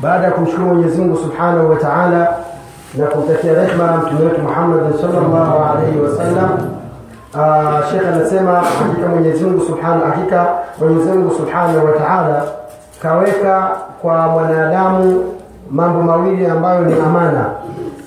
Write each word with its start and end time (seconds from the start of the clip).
baada 0.00 0.25
ya 0.25 0.31
kumshukuru 0.31 0.67
Mwenyezi 0.67 1.01
Mungu 1.01 1.17
Subhanahu 1.17 1.69
wa 1.69 1.75
Ta'ala 1.75 2.37
na 2.97 3.05
kumtakia 3.05 3.53
rehema 3.53 3.97
mtume 3.97 4.25
wetu 4.25 4.41
Muhammad 4.41 4.79
sallallahu 5.01 5.63
alaihi 5.63 5.99
wasallam 5.99 6.51
uh, 7.33 7.89
Sheikh 7.91 8.07
anasema 8.07 8.51
hakika 8.51 9.07
Mwenyezi 9.07 9.45
Mungu 9.45 9.65
Subhanahu 9.65 10.05
hakika 10.05 10.45
Mwenyezi 10.79 11.09
Mungu 11.11 11.35
Subhanahu 11.35 11.85
wa 11.85 11.91
Ta'ala 11.91 12.43
kaweka 13.01 13.69
kwa 14.01 14.27
mwanadamu 14.27 15.33
mambo 15.71 16.01
mawili 16.01 16.45
ambayo 16.47 16.81
ni 16.81 16.93
amana 16.93 17.45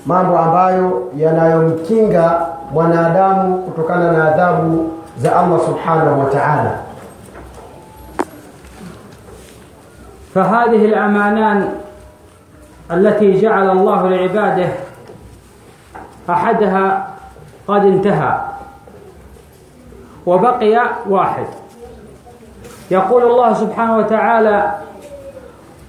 mambo 0.05 0.37
ambayo 0.39 1.03
yanayomkinga 1.17 2.41
mwanadamu 2.73 3.57
kutokana 3.57 4.11
na 4.11 4.33
adhabu 4.33 4.91
za 5.17 5.35
Allah 5.35 5.59
Subhanahu 5.65 6.19
wa 6.19 6.25
Ta'ala 6.25 6.71
فهذه 10.35 10.85
الأمانان 10.85 11.69
التي 12.91 13.41
جعل 13.41 13.69
الله 13.69 14.09
لعباده 14.09 14.67
أحدها 16.29 17.07
قد 17.67 17.85
انتهى 17.85 18.37
وبقي 20.25 20.81
واحد. 21.09 21.45
يقول 22.91 23.23
الله 23.23 23.53
سبحانه 23.53 23.97
وتعالى 23.97 24.71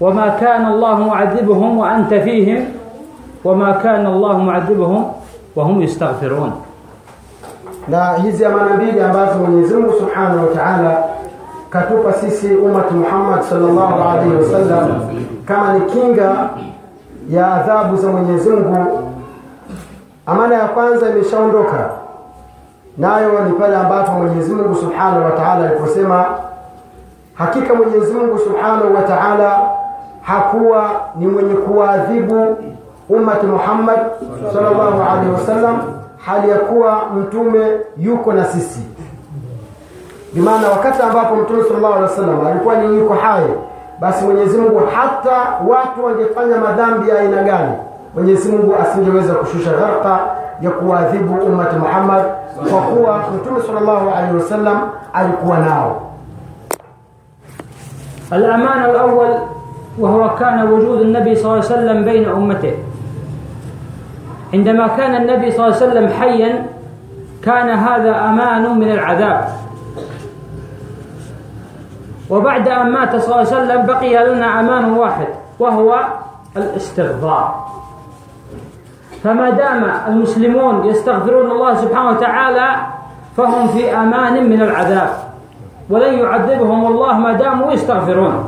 وما 0.01 0.29
كان 0.29 0.67
الله 0.67 1.09
معذبهم 1.09 1.79
وأنت 1.79 2.15
فيهم 2.15 2.65
وما 3.45 3.73
كان 3.73 4.07
الله 4.07 4.39
معذبهم 4.39 5.13
وهم 5.57 5.83
يستغفرون. 5.83 6.63
لا 7.89 8.17
هذه 8.17 8.49
ما 8.49 9.07
ambazo 9.07 9.39
Mwenyezi 9.39 9.75
Mungu 9.75 9.93
سبحانه 10.01 10.45
وتعالى 10.45 11.05
Ta'ala 11.71 12.13
سيسي 12.13 12.55
أمة 12.55 12.91
محمد 12.93 13.43
صلى 13.43 13.71
الله 13.71 14.05
عليه 14.05 14.27
وسلم 14.27 15.25
كما 15.49 15.79
ni 15.79 16.66
ya 17.31 17.55
adhabu 17.55 17.97
za 17.97 18.09
Mwenyezi 18.09 18.51
Mungu. 18.51 19.11
Amana 20.27 20.55
ya 20.55 20.69
kwanza 20.69 21.09
imeshaondoka, 21.11 21.91
nayo 22.99 23.41
ni 23.45 23.53
pale 23.53 23.77
ambapo 23.77 24.13
Mwenyezi 24.13 24.55
Mungu 24.55 24.75
Subhanahu 24.75 25.25
wa 25.25 25.31
Ta'ala 25.31 25.71
aliposema, 25.71 26.25
hakika 27.35 27.75
Mwenyezi 27.75 28.13
Mungu 28.15 28.39
Subhanahu 28.39 28.95
wa 28.95 29.03
Ta'ala 29.03 29.61
hakuwa 30.23 30.91
ni 31.17 31.27
mwenye 31.27 31.55
kuwaadhibu 31.55 32.57
ummati 33.09 33.47
Muhammad 33.47 33.99
sallallahu 34.53 35.03
alaihi 35.11 35.33
wasallam 35.33 35.79
hali 36.27 36.51
ya 36.51 36.57
kuwa 36.59 37.03
mtume 37.17 37.67
yuko 37.99 38.33
na 38.33 38.45
sisi 38.45 38.81
bimaana 40.35 40.69
wakati 40.69 41.03
ambapo 41.03 41.37
mtume 41.37 41.63
sallallahu 41.63 41.95
alaihi 41.95 42.11
wasallam 42.11 42.47
alikuwa 42.47 42.75
ni 42.77 42.99
yuko 42.99 43.15
hai 43.15 43.45
basi 44.01 44.25
Mwenyezi 44.25 44.59
Mungu 44.59 44.83
hata 44.95 45.37
watu 45.69 46.05
wangefanya 46.05 46.57
madhambi 46.57 47.09
ya 47.09 47.19
aina 47.21 47.43
gani 47.43 47.73
Mwenyezi 48.15 48.53
Mungu 48.53 48.75
asingeweza 48.83 49.35
kushusha 49.35 49.71
gharqa 49.71 50.19
ya 50.61 50.71
kuadhibu 50.71 51.35
ummati 51.35 51.77
Muhammad 51.77 52.23
kwa 52.71 52.81
kuwa 52.81 53.19
mtume 53.37 53.61
sallallahu 53.67 54.11
alaihi 54.11 54.37
wasallam 54.37 54.81
alikuwa 55.13 55.59
nao 55.59 56.03
الأمان 58.33 58.85
الأول 58.91 59.35
وهو 59.99 60.35
كان 60.35 60.69
وجود 60.69 61.01
النبي 61.01 61.35
صلى 61.35 61.45
الله 61.45 61.65
عليه 61.65 61.75
وسلم 61.75 62.05
بين 62.05 62.29
أمته 62.29 62.75
عندما 64.55 64.87
كان 64.87 65.15
النبي 65.15 65.51
صلى 65.51 65.67
الله 65.67 65.77
عليه 65.77 65.87
وسلم 65.87 66.09
حيا 66.09 66.67
كان 67.43 67.69
هذا 67.69 68.11
أمان 68.25 68.79
من 68.79 68.91
العذاب 68.91 69.45
وبعد 72.31 72.69
أن 72.69 72.93
مات 72.93 73.17
صلى 73.17 73.25
الله 73.25 73.37
عليه 73.37 73.57
وسلم 73.57 73.87
بقي 73.87 74.27
لنا 74.27 74.61
أمان 74.61 74.93
واحد 74.99 75.27
وهو 75.59 76.01
الاستغفار. 76.57 77.67
فما 79.25 79.51
دام 79.51 79.85
المسلمون 80.09 80.85
يستغفرون 80.85 81.51
الله 81.51 81.75
سبحانه 81.75 82.11
وتعالى 82.11 82.69
فهم 83.37 83.69
في 83.69 83.97
أمان 83.97 84.51
من 84.51 84.63
العذاب. 84.63 85.11
ولن 85.91 86.19
يعذبهم 86.19 86.87
الله 86.87 87.19
ما 87.19 87.33
داموا 87.33 87.73
يستغفرون. 87.73 88.45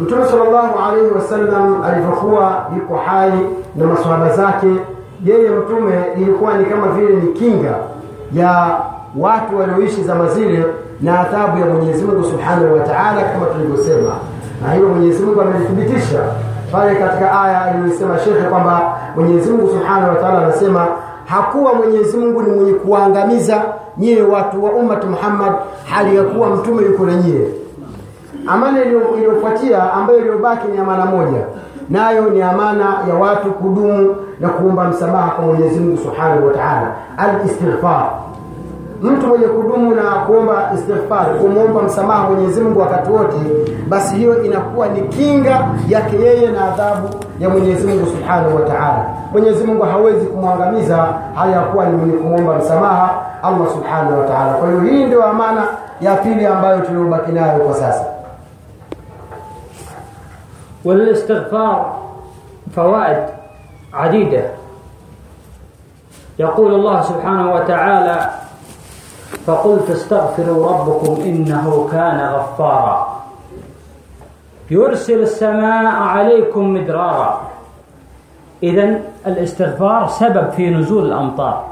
Mtume 0.00 0.26
sallallahu 0.26 0.78
alaihi 0.78 1.10
wasallam 1.14 1.82
alipokuwa 1.82 2.66
yuko 2.76 2.96
hai 2.96 3.32
na 3.76 3.86
maswahaba 3.86 4.28
zake, 4.28 4.66
yeye 5.24 5.50
mtume 5.50 6.04
ilikuwa 6.16 6.54
ni 6.54 6.64
kama 6.64 6.86
vile 6.86 7.16
ni 7.16 7.32
kinga 7.32 7.74
ya 8.32 8.76
watu 9.18 9.58
walioishi 9.58 10.02
zama 10.02 10.26
zile 10.26 10.64
na 11.02 11.20
adhabu 11.20 11.58
ya 11.58 11.66
Mwenyezi 11.66 12.04
Mungu 12.04 12.24
Subhanahu 12.24 12.74
wa 12.74 12.80
Ta'ala, 12.80 13.22
kama 13.32 13.46
tulivyosema, 13.46 14.12
na 14.66 14.72
hiyo 14.74 14.88
Mwenyezi 14.88 15.22
Mungu 15.22 15.40
amelithibitisha 15.40 16.20
pale 16.72 16.94
katika 16.94 17.40
aya 17.42 17.62
aliyosema 17.64 18.18
shekhe 18.18 18.42
kwamba 18.42 18.98
Mwenyezi 19.16 19.50
Mungu 19.50 19.68
Subhanahu 19.68 20.08
wa 20.08 20.14
Ta'ala 20.14 20.38
anasema 20.38 20.86
hakuwa 21.26 21.74
Mwenyezi 21.74 22.16
Mungu 22.16 22.42
ni 22.42 22.50
mwenye 22.50 22.72
kuangamiza 22.72 23.62
nyie 23.98 24.22
watu 24.22 24.64
wa 24.64 24.70
ummati 24.70 25.06
Muhammad 25.06 25.52
hali 25.90 26.16
ya 26.16 26.22
kuwa 26.22 26.48
mtume 26.50 26.82
yuko 26.82 27.06
na 27.06 27.14
nyie. 27.14 27.40
Amana 28.46 28.78
iliyofuatia 28.84 29.92
ambayo 29.92 30.18
iliyobaki 30.18 30.68
ni 30.68 30.78
amana 30.78 31.04
moja. 31.06 31.38
Nayo 31.90 32.30
ni 32.30 32.42
amana 32.42 32.84
ya 33.08 33.14
watu 33.14 33.52
kudumu 33.52 34.16
na 34.40 34.48
kuomba 34.48 34.84
msamaha 34.84 35.28
kwa 35.30 35.44
Mwenyezi 35.44 35.80
Mungu 35.80 35.96
Subhanahu 36.02 36.46
wa 36.46 36.52
Ta'ala. 36.52 36.92
Al-istighfar 37.16 38.10
mtu 39.01 39.27
mwenye 39.27 39.45
kudumu 39.47 39.95
na 39.95 40.03
kuomba 40.03 40.71
istighfar 40.75 41.25
kumwomba 41.41 41.81
msamaha 41.81 42.29
Mwenyezi 42.29 42.61
Mungu 42.61 42.79
wakati 42.79 43.11
wote 43.11 43.35
basi 43.87 44.15
hiyo 44.15 44.43
inakuwa 44.43 44.87
ni 44.87 45.01
kinga 45.01 45.67
yake 45.87 46.15
yeye 46.21 46.47
na 46.51 46.73
adhabu 46.73 47.09
ya 47.39 47.49
Mwenyezi 47.49 47.87
Mungu 47.87 48.05
Subhanahu 48.05 48.55
wa 48.55 48.61
Ta'ala 48.61 49.05
Mwenyezi 49.31 49.63
Mungu 49.63 49.83
hawezi 49.83 50.25
kumwangamiza 50.25 51.07
hali 51.35 51.51
ya 51.53 51.59
kuwa 51.61 51.85
ni 51.85 51.97
mwenye 51.97 52.13
kumwomba 52.13 52.55
msamaha 52.55 53.21
Allah 53.43 53.69
Subhanahu 53.73 54.19
wa 54.19 54.27
Ta'ala 54.27 54.53
kwa 54.53 54.67
hiyo 54.69 54.81
hii 54.81 55.05
ndio 55.05 55.23
amana 55.25 55.63
ya 56.01 56.15
pili 56.15 56.45
ambayo 56.45 56.79
tuliobaki 56.79 57.31
nayo 57.31 57.59
kwa 57.59 57.73
sasa 57.73 58.05
وللاستغفار 60.85 61.95
فوائد 62.75 63.23
عديدة 63.93 64.41
يقول 66.39 66.73
الله 66.73 67.01
سبحانه 67.01 67.53
وتعالى 67.53 68.29
فقل 69.46 69.80
فاستغفروا 69.80 70.68
ربكم 70.68 71.22
إنه 71.22 71.88
كان 71.92 72.20
غفارا. 72.34 73.20
يرسل 74.70 75.20
السماء 75.20 75.86
عليكم 75.86 76.74
مدرارا. 76.74 77.40
إذا 78.62 79.00
الاستغفار 79.26 80.08
سبب 80.08 80.50
في 80.50 80.70
نزول 80.70 81.06
الأمطار. 81.06 81.64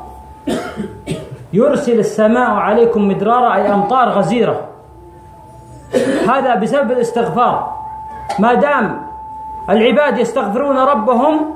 يرسل 1.52 1.98
السماء 1.98 2.50
عليكم 2.50 3.08
مدرارا 3.08 3.54
أي 3.54 3.72
أمطار 3.74 4.08
غزيرة. 4.08 4.60
هذا 6.28 6.54
بسبب 6.54 6.90
الاستغفار. 6.90 7.72
ما 8.38 8.54
دام 8.54 9.02
العباد 9.70 10.18
يستغفرون 10.18 10.78
ربهم 10.78 11.54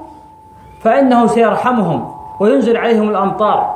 فإنه 0.82 1.26
سيرحمهم 1.26 2.14
وينزل 2.40 2.76
عليهم 2.76 3.08
الأمطار. 3.08 3.71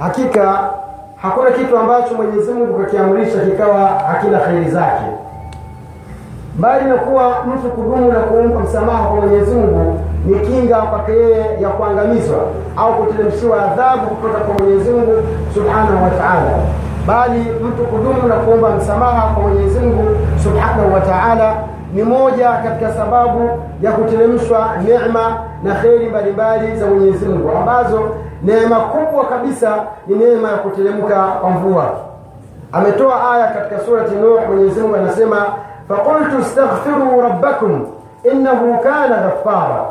Hakika 0.00 0.70
hakuna 1.22 1.50
kitu 1.50 1.78
ambacho 1.78 2.14
Mwenyezi 2.14 2.52
Mungu 2.52 2.78
kakiamrisha 2.78 3.38
kikawa 3.40 3.80
hakina 3.88 4.38
kheri 4.38 4.70
zake. 4.70 5.04
Bali 6.58 6.84
na 6.84 6.94
kuwa 6.96 7.34
mtu 7.46 7.68
kudumu 7.70 8.12
na 8.12 8.20
kuomba 8.20 8.60
msamaha 8.60 9.02
kwa 9.04 9.16
Mwenyezi 9.16 9.54
Mungu 9.54 10.00
ni 10.26 10.40
kinga 10.40 10.76
kwake 10.76 11.12
yeye 11.12 11.60
ya 11.62 11.68
kuangamizwa 11.68 12.38
au 12.76 12.94
kuteremshiwa 12.94 13.72
adhabu 13.72 14.06
kutoka 14.06 14.38
kwa 14.40 14.54
Mwenyezi 14.54 14.90
Mungu 14.90 15.12
Subhanahu 15.54 16.04
wa 16.04 16.10
Ta'ala. 16.10 16.58
Bali 17.06 17.40
mtu 17.40 17.84
kudumu 17.84 18.28
na 18.28 18.34
kuomba 18.34 18.70
msamaha 18.70 19.34
kwa 19.34 19.42
Mwenyezi 19.42 19.78
Mungu 19.78 20.16
Subhanahu 20.42 20.94
wa 20.94 21.00
Ta'ala 21.00 21.54
ni 21.94 22.02
moja 22.02 22.50
katika 22.52 22.92
sababu 22.92 23.50
ya 23.82 23.92
kuteremshwa 23.92 24.68
neema 24.84 25.36
na 25.64 25.74
kheri 25.74 26.08
mbalimbali 26.08 26.76
za 26.76 26.86
Mwenyezi 26.86 27.26
Mungu 27.26 27.50
ambazo 27.58 28.00
neema 28.42 28.76
kubwa 28.80 29.24
kabisa 29.24 29.82
ni 30.06 30.16
neema 30.16 30.50
ya 30.50 30.56
kuteremka 30.56 31.22
kwa 31.40 31.50
mvua. 31.50 31.90
Ametoa 32.72 33.32
aya 33.34 33.46
katika 33.46 33.80
surati 33.80 34.14
Nuh, 34.14 34.40
Mwenyezi 34.48 34.80
Mungu 34.80 34.96
anasema 34.96 35.46
fakultu 35.88 36.44
staghfiruu 36.44 37.20
rabbakum 37.20 37.86
innahu 38.32 38.78
kana 38.78 39.16
ghafara 39.16 39.84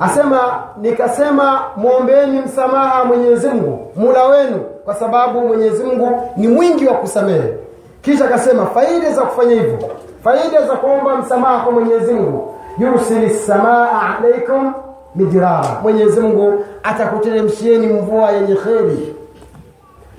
asema 0.00 0.38
nikasema 0.76 1.60
mwombeni 1.76 2.40
msamaha 2.40 3.04
Mwenyezi 3.04 3.48
Mungu 3.48 3.92
mula 3.96 4.24
wenu, 4.24 4.60
kwa 4.84 4.94
sababu 4.94 5.40
Mwenyezi 5.40 5.84
Mungu 5.84 6.30
ni 6.36 6.48
mwingi 6.48 6.86
wa 6.86 6.94
kusamehe. 6.94 7.54
Kisha 8.02 8.24
akasema 8.24 8.66
faida 8.66 9.10
za 9.12 9.22
kufanya 9.22 9.52
hivyo, 9.54 9.78
faida 10.24 10.66
za 10.66 10.72
kuomba 10.76 11.16
msamaha 11.16 11.58
kwa 11.64 11.72
Mwenyezi 11.72 12.14
Mungu, 12.14 12.54
yursili 12.78 13.30
samaa 13.30 13.88
alaikum 14.18 14.72
mijirara 15.14 15.66
mwenyezi 15.82 16.20
mungu 16.20 16.64
atakuteremshieni 16.82 17.86
mvua 17.86 18.30
yenye 18.30 18.54
kheri. 18.54 19.14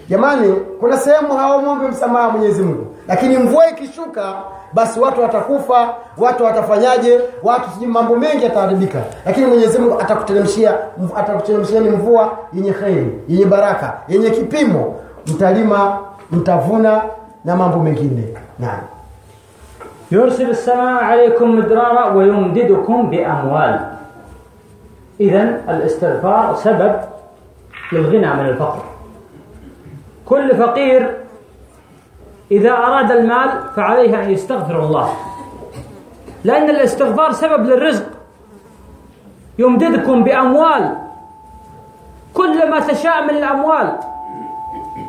Jamani 0.10 0.54
kuna 0.80 0.98
sehemu 0.98 1.34
hawamwombe 1.34 1.88
msamaha 1.88 2.30
mwenyezi 2.30 2.62
mungu 2.64 2.86
lakini 3.08 3.38
mvua 3.38 3.70
ikishuka 3.70 4.34
basi 4.74 5.00
watu 5.00 5.22
watakufa 5.22 5.94
watu 6.18 6.44
watafanyaje? 6.44 7.20
Watu 7.44 7.70
sijui 7.70 7.88
mambo 7.88 8.16
mengi 8.16 8.44
yataharibika 8.44 9.00
lakini 9.26 9.46
mwenyezi 9.46 9.80
mungu 9.80 10.00
atakuteremshia 10.00 10.78
atakuteremshieni 11.16 11.90
mvua 11.90 12.38
yenye 12.54 12.72
kheri 12.74 13.20
yenye 13.28 13.46
baraka 13.46 13.94
yenye 14.08 14.30
kipimo. 14.30 14.96
Mtalima 15.28 15.98
mtavuna 16.32 17.02
na 17.46 17.56
mambo 17.56 17.80
mengine. 17.80 18.24
Nani 18.60 18.82
yursil 20.12 20.56
samaa 20.56 21.00
alaikum 21.00 21.56
midrara 21.56 22.06
wayumdidukum 22.06 23.10
biamwali 23.10 23.80
إذا 25.20 25.44
الاستغفار 25.70 26.56
سبب 26.56 26.96
للغنى 27.92 28.34
من 28.34 28.46
الفقر. 28.50 28.82
كل 30.26 30.56
فقير 30.56 31.18
إذا 32.52 32.72
أراد 32.72 33.12
المال 33.12 33.50
فعليه 33.76 34.24
أن 34.24 34.30
يستغفر 34.30 34.80
الله. 34.80 35.14
لأن 36.44 36.70
الاستغفار 36.70 37.32
سبب 37.32 37.66
للرزق. 37.66 38.06
يمددكم 39.60 40.24
بأموال. 40.24 40.96
كل 42.34 42.70
ما 42.70 42.80
تشاء 42.80 43.24
من 43.24 43.30
الأموال. 43.30 43.98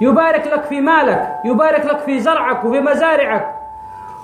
يبارك 0.01 0.47
لك 0.47 0.63
في 0.63 0.81
مالك 0.81 1.41
يبارك 1.45 1.87
لك 1.87 1.99
في 1.99 2.21
زرعك 2.21 2.65
وفي 2.65 2.81
مزارعك. 2.81 3.55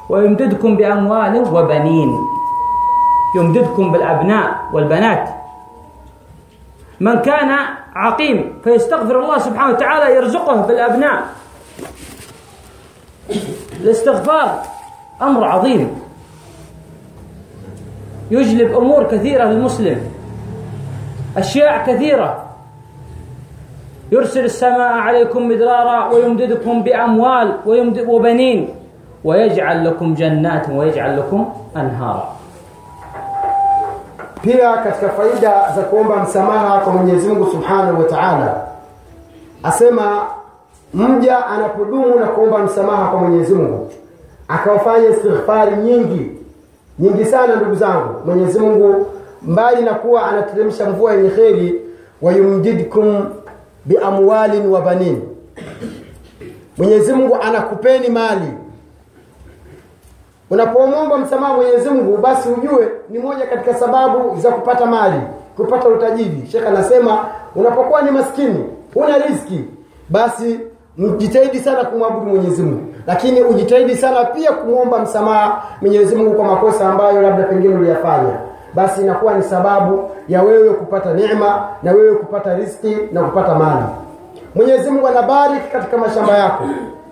ويمددكم 0.09 0.77
بأموال 0.77 1.55
وبنين. 1.55 2.19
يمددكم 3.37 3.93
بالأبناء 3.93 4.55
والبنات. 4.73 5.29
من 7.01 7.19
كان 7.19 7.51
عقيم 7.95 8.61
فيستغفر 8.65 9.23
الله 9.23 9.39
سبحانه 9.39 9.73
وتعالى 9.73 10.15
يرزقه 10.17 10.57
بالأبناء 10.67 11.23
الاستغفار 13.81 14.63
أمر 15.23 15.45
عظيم. 15.45 16.01
يجلب 18.31 18.77
أمور 18.77 19.05
كثيرة 19.05 19.45
للمسلم 19.45 20.01
أشياء 21.37 21.87
كثيرة. 21.87 22.47
يرسل 24.13 24.45
السماء 24.45 24.93
عليكم 24.93 25.49
مدرارا 25.49 26.13
ويمددكم 26.13 26.83
بأموال 26.83 27.57
وبنين. 28.09 28.69
ويجعل 29.25 29.85
لكم 29.85 30.15
جنات 30.15 30.69
ويجعل 30.71 31.19
لكم 31.19 31.53
أنهارا. 31.77 32.40
Pia 34.43 34.73
katika 34.77 35.09
faida 35.09 35.73
za 35.77 35.83
kuomba 35.83 36.17
msamaha 36.17 36.79
kwa 36.81 36.93
Mwenyezi 36.93 37.29
Mungu 37.29 37.51
Subhanahu 37.51 37.99
wa 38.03 38.05
Ta'ala 38.09 38.67
asema 39.63 40.27
mja 40.95 41.47
anapodumu 41.47 42.15
na 42.21 42.27
kuomba 42.27 42.59
msamaha 42.59 43.09
kwa 43.11 43.21
Mwenyezi 43.21 43.55
Mungu 43.55 43.91
akawafanya 44.49 45.09
istighfari 45.09 45.77
nyingi 45.77 46.31
nyingi 46.99 47.25
sana 47.25 47.57
ndugu 47.57 47.75
zangu. 47.75 48.15
Mwenyezi 48.27 48.59
Mungu 48.59 49.07
mbali 49.43 49.83
na 49.83 49.95
kuwa 49.95 50.27
anateremsha 50.29 50.91
mvua 50.91 51.13
yenye 51.15 51.29
kheri 51.31 51.81
wayumdidkum 52.23 53.25
biamwalin 53.85 54.67
wa 54.67 54.81
banin. 54.81 55.23
Mwenyezi 56.79 57.13
Mungu 57.13 57.37
anakupeni 57.43 58.09
mali 58.09 58.53
Unapomwomba 60.51 61.19
msamaha 61.19 61.55
Mwenyezi 61.55 61.89
Mungu 61.91 62.17
basi 62.17 62.49
ujue 62.49 62.89
ni 63.11 63.19
moja 63.19 63.47
katika 63.47 63.75
sababu 63.75 64.37
za 64.41 64.51
kupata 64.51 64.87
mali, 64.87 65.21
kupata 65.57 65.89
utajiri. 65.89 66.47
Sheikh 66.53 66.67
anasema 66.67 67.19
unapokuwa 67.57 68.03
ni 68.03 68.11
maskini, 68.11 68.65
huna 68.95 69.19
riski, 69.19 69.65
basi 70.09 70.61
mjitahidi 70.99 71.59
sana 71.59 71.85
kumwabudu 71.85 72.27
Mwenyezi 72.27 72.63
Mungu. 72.63 72.87
Lakini 73.07 73.43
ujitahidi 73.43 73.97
sana 73.97 74.25
pia 74.25 74.53
kumwomba 74.53 74.99
msamaha 74.99 75.63
Mwenyezi 75.81 76.17
Mungu 76.17 76.35
kwa 76.35 76.45
makosa 76.45 76.89
ambayo 76.89 77.23
labda 77.23 77.45
pengine 77.45 77.75
uliyafanya. 77.75 78.39
Basi 78.75 79.01
inakuwa 79.01 79.35
ni 79.35 79.43
sababu 79.43 80.11
ya 80.29 80.43
wewe 80.43 80.71
kupata 80.71 81.15
neema 81.15 81.69
na 81.83 81.93
wewe 81.93 82.15
kupata 82.15 82.55
riski 82.55 82.97
na 83.13 83.23
kupata 83.23 83.55
mali. 83.55 83.85
Mwenyezi 84.55 84.91
Mungu 84.91 85.07
anabariki 85.09 85.69
katika 85.73 85.97
mashamba 85.99 86.39
yako. 86.39 86.65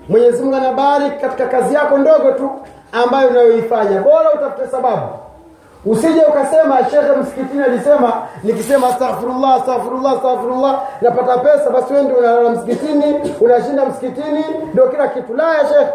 Mwenyezi 0.08 0.42
Mungu 0.42 0.56
anabariki 0.56 1.20
katika 1.20 1.46
kazi 1.46 1.74
yako 1.74 1.98
ndogo 1.98 2.30
tu 2.30 2.50
ambayo 2.92 3.28
unayoifanya. 3.28 4.00
Bora 4.00 4.32
utafute 4.34 4.68
sababu. 4.70 5.02
Usije 5.86 6.22
ukasema 6.28 6.78
shekhe 6.90 7.12
msikitini 7.22 7.64
alisema 7.64 8.12
nikisema 8.42 8.88
astaghfirullah 8.88 9.54
astaghfirullah 9.54 10.12
astaghfirullah. 10.12 10.82
Napata 11.00 11.38
pesa 11.38 11.70
basi 11.70 11.92
wewe 11.92 12.04
ndio 12.04 12.16
unalala 12.16 12.50
msikitini 12.50 13.34
unashinda 13.40 13.84
msikitini 13.84 14.44
ndio 14.72 14.88
kila 14.88 15.08
kitu. 15.08 15.34
La 15.34 15.54
ya 15.54 15.68
shekhe 15.68 15.92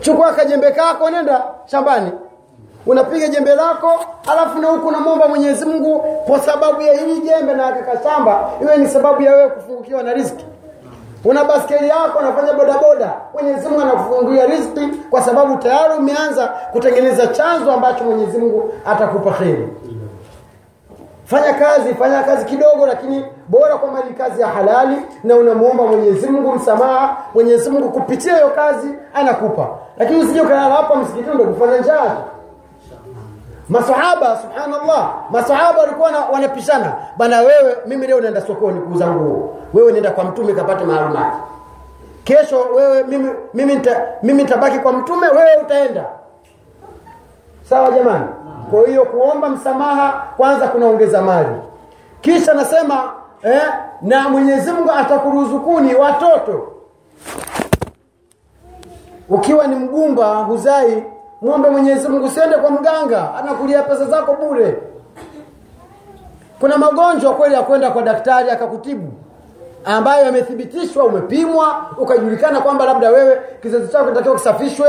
chukua 0.00 0.32
kajembe 0.32 0.70
kako 0.70 1.10
nenda 1.10 1.42
shambani. 1.66 2.12
Unapiga 2.86 3.28
jembe 3.28 3.54
lako 3.54 3.92
alafu 4.32 4.58
na 4.58 4.68
huku 4.68 4.88
unamwomba 4.88 5.28
Mwenyezi 5.28 5.64
Mungu 5.64 5.98
kwa 6.26 6.38
sababu 6.40 6.80
ya 6.82 6.94
hili 6.94 7.20
jembe 7.20 7.54
na 7.54 7.76
shamba 8.02 8.50
iwe 8.62 8.76
ni 8.76 8.88
sababu 8.88 9.22
ya 9.22 9.32
wewe 9.36 9.48
kufungukiwa 9.48 10.02
na 10.02 10.12
riziki 10.12 10.46
una 11.24 11.44
baskeli 11.44 11.88
yako 11.88 12.18
unafanya 12.18 12.52
bodaboda. 12.52 13.12
Mwenyezi 13.34 13.68
Mungu 13.68 13.80
anakufungulia 13.80 14.46
riziki 14.46 14.86
kwa 15.10 15.22
sababu 15.22 15.56
tayari 15.56 15.94
umeanza 15.98 16.46
kutengeneza 16.72 17.26
chanzo 17.26 17.72
ambacho 17.72 18.04
Mwenyezi 18.04 18.38
Mungu 18.38 18.72
atakupa 18.86 19.30
kheri. 19.30 19.68
Fanya 21.24 21.54
kazi 21.54 21.94
fanya 21.94 22.22
kazi 22.22 22.44
kidogo 22.44 22.86
lakini 22.86 23.24
bora 23.48 23.76
kwamba 23.76 24.02
ni 24.08 24.14
kazi 24.14 24.40
ya 24.40 24.46
halali 24.46 24.96
na 25.24 25.36
unamuomba 25.36 25.86
Mwenyezi 25.86 26.28
Mungu 26.28 26.52
msamaha. 26.54 27.16
Mwenyezi 27.34 27.70
Mungu 27.70 27.88
kupitia 27.90 28.34
hiyo 28.34 28.48
kazi 28.48 28.88
anakupa. 29.14 29.68
Lakini 29.98 30.20
usije 30.20 30.40
ukalala 30.40 30.74
hapa 30.74 30.96
msikitini 30.96 31.34
ndio 31.34 31.46
kufanya 31.46 31.78
njaa 31.78 32.16
Masahaba 33.68 34.36
subhanallah. 34.42 35.14
Masahaba 35.30 35.80
walikuwa 35.80 36.10
wanapishana. 36.32 36.92
Bana 37.16 37.40
wewe 37.40 37.76
mimi 37.86 38.06
leo 38.06 38.20
naenda 38.20 38.40
sokoni 38.40 38.80
kuuza 38.80 39.06
nguo. 39.06 39.56
Wewe 39.74 39.92
nenda 39.92 40.10
kwa 40.10 40.24
mtume 40.24 40.52
kapate 40.52 40.84
maalumati 40.84 41.36
kesho 42.28 42.60
wewe 42.76 43.02
mimi 43.04 43.30
mimi 43.54 43.74
nita, 43.74 44.02
mimi 44.22 44.42
nitabaki 44.42 44.78
kwa 44.78 44.92
mtume 44.92 45.28
wewe 45.28 45.56
utaenda. 45.62 46.04
Sawa 47.70 47.90
jamani? 47.90 48.24
Kwa 48.70 48.86
hiyo 48.88 49.04
kuomba 49.04 49.48
msamaha 49.48 50.24
kwanza 50.36 50.68
kunaongeza 50.68 51.22
mali. 51.22 51.56
Kisha 52.20 52.54
nasema 52.54 53.12
eh, 53.42 53.62
na 54.02 54.28
Mwenyezi 54.28 54.72
Mungu 54.72 54.90
atakuruzukuni 54.92 55.94
watoto. 55.94 56.72
Ukiwa 59.28 59.66
ni 59.66 59.74
mgumba 59.74 60.34
huzai 60.36 61.02
muombe 61.42 61.70
Mwenyezi 61.70 62.08
Mungu 62.08 62.26
usiende 62.26 62.56
kwa 62.56 62.70
mganga 62.70 63.34
anakulia 63.34 63.82
pesa 63.82 64.04
zako 64.04 64.32
bure. 64.34 64.76
Kuna 66.60 66.78
magonjwa 66.78 67.34
kweli 67.34 67.54
ya 67.54 67.62
kwenda 67.62 67.90
kwa 67.90 68.02
daktari 68.02 68.50
akakutibu 68.50 69.12
ambayo 69.84 70.24
yamethibitishwa 70.24 71.04
umepimwa 71.04 71.86
ukajulikana 71.98 72.60
kwamba 72.60 72.84
labda 72.84 73.10
wewe 73.10 73.40
kizazi 73.62 73.88
chako 73.92 74.04
kinatakiwa 74.04 74.34
kisafishwe 74.34 74.88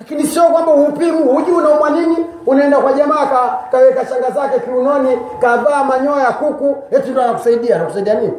lakini 0.00 0.24
sio 0.26 0.42
kwamba 0.42 0.72
upimu 0.74 1.24
hujui 1.24 1.54
unaumwa 1.54 1.90
nini 1.90 2.16
unaenda 2.46 2.76
kwa 2.78 2.92
jamaa 2.92 3.26
ka, 3.26 3.58
kaweka 3.70 4.06
shanga 4.06 4.30
zake 4.30 4.60
kiunoni 4.60 5.18
kavaa 5.40 5.84
manyoya 5.84 6.24
ya 6.24 6.32
kuku 6.32 6.76
eti 6.90 7.10
ndo 7.10 7.22
anakusaidia 7.22 7.76
anakusaidia 7.76 8.14
nini? 8.14 8.32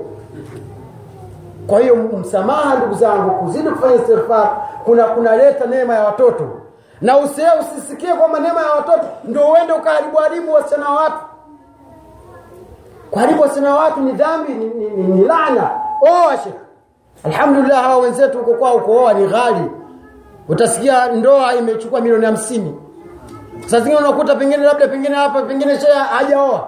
Kwa 1.67 1.79
hiyo 1.79 1.95
msamaha 1.95 2.75
ndugu 2.75 2.95
zangu 2.95 3.29
kuzidi 3.31 3.69
kufanya 3.69 3.95
istighfar 3.95 4.49
kuna 4.85 5.03
kunaleta 5.03 5.65
neema 5.65 5.93
ya 5.93 6.03
watoto 6.03 6.49
na 7.01 7.17
usie 7.17 7.47
usisikie 7.61 8.13
kwamba 8.13 8.39
neema 8.39 8.61
ya 8.61 8.71
watoto 8.71 9.05
ndio 9.23 9.47
uende 9.51 9.73
ukaharibu 9.73 10.17
haribu 10.17 10.53
wasichana 10.53 10.89
watu 10.89 11.17
kuharibu 13.11 13.41
wasichana 13.41 13.75
watu 13.75 13.99
ni 13.99 14.11
dhambi 14.11 14.53
ni, 14.53 14.65
ni, 14.65 14.85
ni, 14.89 15.03
ni 15.03 15.25
laana. 15.25 15.69
Oa 16.01 16.37
shekh 16.37 16.55
alhamdulillah 17.23 17.81
hawa 17.83 17.97
wenzetu 17.97 18.37
huko 18.37 18.53
kwao 18.53 18.79
kuoa 18.79 19.13
ni 19.13 19.27
ghali. 19.27 19.71
Utasikia 20.49 21.07
ndoa 21.07 21.53
imechukua 21.55 22.01
milioni 22.01 22.25
hamsini. 22.25 22.79
Sasa 23.63 23.79
zingine 23.79 23.97
unakuta 23.97 24.35
pengine 24.35 24.63
labda 24.63 24.87
pengine 24.87 25.15
hapa 25.15 25.41
pengine 25.41 25.79
shehe 25.79 25.93
hajaoa. 25.99 26.67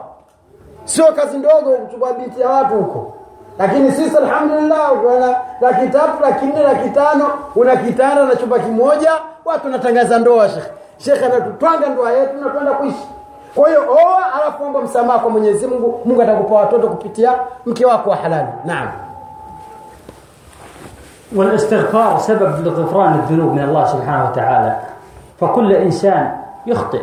Sio 0.83 1.05
kazi 1.05 1.38
ndogo 1.38 1.71
kuchukua 1.71 2.13
binti 2.13 2.41
ya 2.41 2.50
watu 2.50 2.74
huko. 2.75 3.13
Lakini 3.59 3.91
sisi 3.91 4.17
alhamdulillah 4.17 4.93
ukiona 4.93 5.36
laki 5.62 5.88
tatu 5.88 6.21
laki 6.21 6.45
nne 6.45 6.63
laki 6.63 6.89
tano 6.89 7.29
una 7.55 7.75
kitanda 7.75 8.25
na 8.25 8.36
chumba 8.36 8.59
kimoja 8.59 9.12
watu 9.46 9.65
wanatangaza 9.65 10.19
ndoa 10.19 10.50
shekhe 10.50 10.69
shekhe 10.98 11.25
anatutwanga 11.25 11.89
ndoa 11.89 12.12
yetu 12.12 12.38
na 12.38 12.50
tuenda 12.50 12.72
kuishi 12.72 13.08
kwa 13.55 13.67
hiyo 13.67 13.81
oa 13.91 14.34
alafu 14.34 14.63
omba 14.63 14.81
msamaha 14.81 15.19
kwa 15.19 15.29
Mwenyezi 15.29 15.67
Mungu 15.67 16.01
Mungu 16.05 16.22
atakupa 16.22 16.55
watoto 16.55 16.88
kupitia 16.88 17.31
mke 17.65 17.86
wako 17.86 18.10
wa 18.10 18.15
halali 18.15 18.48
naam 18.65 18.88
والاستغفار 21.36 22.17
سبب 22.17 22.65
لغفران 22.67 23.13
الذنوب 23.13 23.53
من 23.53 23.60
الله 23.63 23.86
سبحانه 23.86 24.29
وتعالى 24.29 24.75
فكل 25.39 25.72
إنسان 25.74 26.38
يخطئ 26.65 27.01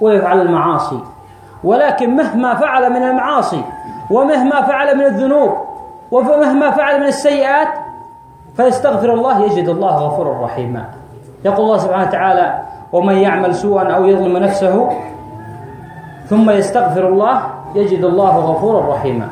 ويفعل 0.00 0.40
المعاصي 0.40 0.98
ولكن 1.64 2.16
مهما 2.16 2.54
فعل 2.54 2.90
من 2.90 3.02
المعاصي 3.02 3.62
ومهما 4.10 4.62
فعل 4.62 4.98
من 4.98 5.04
الذنوب 5.04 5.52
ومهما 6.10 6.70
فعل 6.70 7.00
من 7.00 7.06
السيئات 7.06 7.68
فيستغفر 8.56 9.12
الله 9.14 9.42
يجد 9.44 9.68
الله 9.68 9.96
غفورا 9.96 10.44
رحيما 10.44 10.84
يقول 11.44 11.66
الله 11.66 11.78
سبحانه 11.78 12.08
وتعالى 12.08 12.58
ومن 12.92 13.14
يعمل 13.14 13.54
سوءا 13.54 13.92
أو 13.92 14.04
يظلم 14.04 14.36
نفسه 14.36 14.90
ثم 16.26 16.50
يستغفر 16.50 17.08
الله 17.08 17.42
يجد 17.74 18.04
الله 18.04 18.36
غفورا 18.36 18.94
رحيما. 18.94 19.28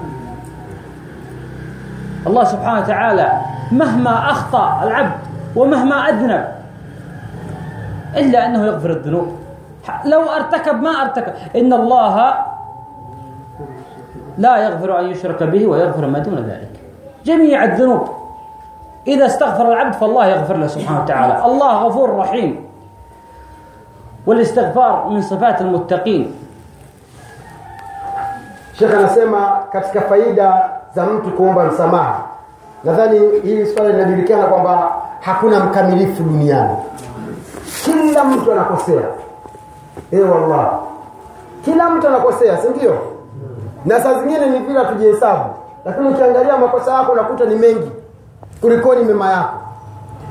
الله 2.26 2.44
سبحانه 2.44 2.80
وتعالى 2.80 3.28
مهما 3.72 4.30
أخطأ 4.30 4.80
العبد 4.82 5.20
ومهما 5.56 5.96
أذنب 6.08 6.44
إلا 8.16 8.46
أنه 8.46 8.66
يغفر 8.66 8.90
الذنوب. 8.90 9.28
لو 10.04 10.22
أرتكب 10.22 10.82
ما 10.82 10.90
أرتكب. 10.90 11.32
إن 11.56 11.72
الله 11.72 12.34
لا 14.38 14.56
يغفر 14.56 15.00
أن 15.00 15.04
يشرك 15.04 15.42
به 15.42 15.66
ويغفر 15.66 16.06
ما 16.06 16.18
دون 16.18 16.34
ذلك. 16.34 16.80
جميع 17.24 17.64
الذنوب. 17.64 18.21
إذا 19.06 19.26
استغفر 19.26 19.72
العبد 19.72 19.94
فالله 19.94 20.26
يغفر 20.26 20.56
له 20.56 20.66
سبحانه 20.66 21.02
وتعالى. 21.02 21.44
الله 21.44 21.72
غفور 21.84 22.16
رحيم. 22.16 22.50
والاستغفار 24.26 25.08
من 25.08 25.22
صفات 25.22 25.60
المتقين. 25.60 26.34
شيخ 28.78 28.90
أنا 28.94 29.08
سيما 29.08 29.64
كتك 29.74 29.98
فايدة 29.98 30.64
زمنت 30.96 31.34
كومبا 31.36 31.64
نسماها 31.64 32.26
نذاني 32.84 33.20
هي 33.44 33.64
سؤال 33.64 33.90
النبي 33.90 34.22
لكي 34.22 34.34
أنا 34.34 34.46
كومبا 34.46 34.90
حكونا 35.20 35.58
مكاملين 35.64 36.14
في 36.14 36.20
الدنيا. 36.20 36.78
كل 37.86 38.26
مجو 38.26 38.52
أنا 38.52 38.62
كسير 38.62 39.04
إيه 40.12 40.24
والله. 40.24 40.80
كل 41.66 41.78
مجو 41.92 42.08
أنا 42.08 42.18
كسير 42.18 42.56
سنديو 42.56 42.94
ناسا 43.84 44.12
زنيني 44.22 44.58
نفيلة 44.58 44.82
تجيسابو 44.82 45.50
لكن 45.86 46.14
ukiangalia 46.14 46.56
makosa 46.58 46.92
yako 46.92 47.12
unakuta 47.12 47.44
ni 47.44 47.54
kulikoni 48.62 49.04
mema 49.04 49.30
yako. 49.32 49.56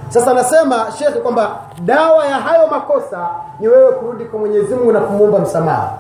Sasa 0.10 0.34
nasema 0.34 0.76
shekhe 1.00 1.20
kwamba 1.20 1.50
dawa 1.86 2.26
ya 2.26 2.36
hayo 2.36 2.68
makosa 2.68 3.28
ni 3.60 3.68
wewe 3.68 3.92
kurudi 3.92 4.26
kwa 4.26 4.40
Mwenyezi 4.40 4.76
Mungu 4.76 4.92
na 4.92 5.00
kumwomba 5.00 5.40
msamaha. 5.40 5.92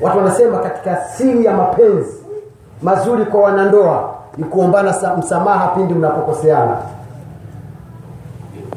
Watu 0.00 0.18
wanasema 0.18 0.58
katika 0.58 0.96
siri 0.96 1.44
ya 1.44 1.54
mapenzi 1.56 2.16
mazuri 2.82 3.24
kwa 3.24 3.40
wanandoa 3.40 4.10
ni 4.36 4.44
kuombana 4.44 4.94
msamaha 5.18 5.68
pindi 5.68 5.94
mnapokoseana. 5.94 6.76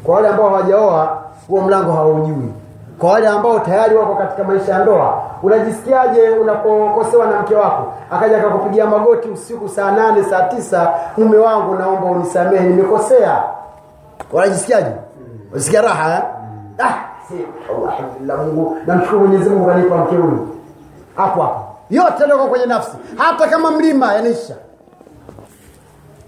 Kwa 0.04 0.14
wale 0.14 0.28
ambao 0.28 0.48
hawajaoa 0.48 1.18
huo 1.48 1.60
mlango 1.60 1.92
hawaujui. 1.92 2.52
Kwa 2.98 3.12
wale 3.12 3.28
ambao 3.28 3.58
tayari 3.58 3.96
wako 3.96 4.14
katika 4.14 4.44
maisha 4.44 4.72
ya 4.72 4.78
ndoa, 4.78 5.22
unajisikiaje 5.42 6.30
unapokosewa 6.30 7.26
na 7.26 7.40
mke 7.40 7.54
wako 7.54 7.92
akaja 8.10 8.38
akakupigia 8.38 8.86
magoti 8.86 9.28
usiku 9.28 9.68
saa 9.68 9.90
nane 9.90 10.24
saa 10.24 10.42
tisa, 10.42 10.92
mume 11.16 11.38
wangu, 11.38 11.74
naomba 11.74 12.06
unisamehe, 12.10 12.64
nimekosea. 12.68 13.42
Unajisikiaje? 14.32 14.90
Unasikia 15.52 15.80
raha 15.82 16.14
eh? 16.16 16.22
Ah, 16.78 16.94
alhamdulillah, 17.88 18.38
Mungu 18.46 18.76
namshukuru 18.86 19.20
Mwenyezi 19.20 19.50
Mungu 19.50 19.66
kanipa 19.66 19.96
mke 19.96 20.16
huyu. 20.16 20.48
Hapo 21.16 21.42
hapo 21.42 21.60
yote 21.90 22.24
ndio 22.24 22.38
kwenye 22.38 22.66
nafsi, 22.66 22.96
hata 23.16 23.48
kama 23.48 23.70
mlima 23.70 24.14
yanaisha. 24.14 24.54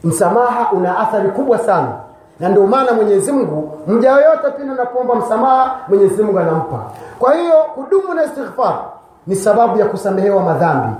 Msamaha 0.04 0.72
una 0.72 0.98
athari 0.98 1.28
kubwa 1.28 1.58
sana, 1.58 1.88
na 2.40 2.48
ndio 2.48 2.66
maana 2.66 2.92
Mwenyezi 2.92 3.32
Mungu 3.32 3.78
mja 3.86 4.10
yoyote 4.10 4.50
pindi 4.56 4.72
unapoomba 4.72 5.14
msamaha, 5.14 5.76
Mwenyezi 5.88 6.22
Mungu 6.22 6.38
anampa. 6.38 6.76
Kwa 7.18 7.34
hiyo 7.34 7.54
kudumu 7.74 8.14
na 8.14 8.24
istighfar 8.24 8.78
ni 9.28 9.36
sababu 9.36 9.78
ya 9.78 9.86
kusamehewa 9.86 10.42
madhambi, 10.42 10.96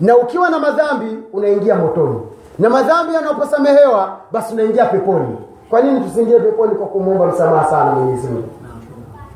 na 0.00 0.16
ukiwa 0.16 0.50
na 0.50 0.58
madhambi 0.58 1.18
unaingia 1.32 1.74
motoni, 1.74 2.20
na 2.58 2.70
madhambi 2.70 3.14
yanaposamehewa 3.14 4.16
basi 4.32 4.54
unaingia 4.54 4.84
peponi. 4.86 5.36
Kwa 5.70 5.80
nini 5.80 6.00
tusiingie 6.00 6.40
peponi 6.40 6.74
kwa 6.74 6.86
kumwomba 6.86 7.26
msamaha 7.26 7.70
sana 7.70 7.90
Mwenyezi 7.92 8.26
Mungu? 8.28 8.48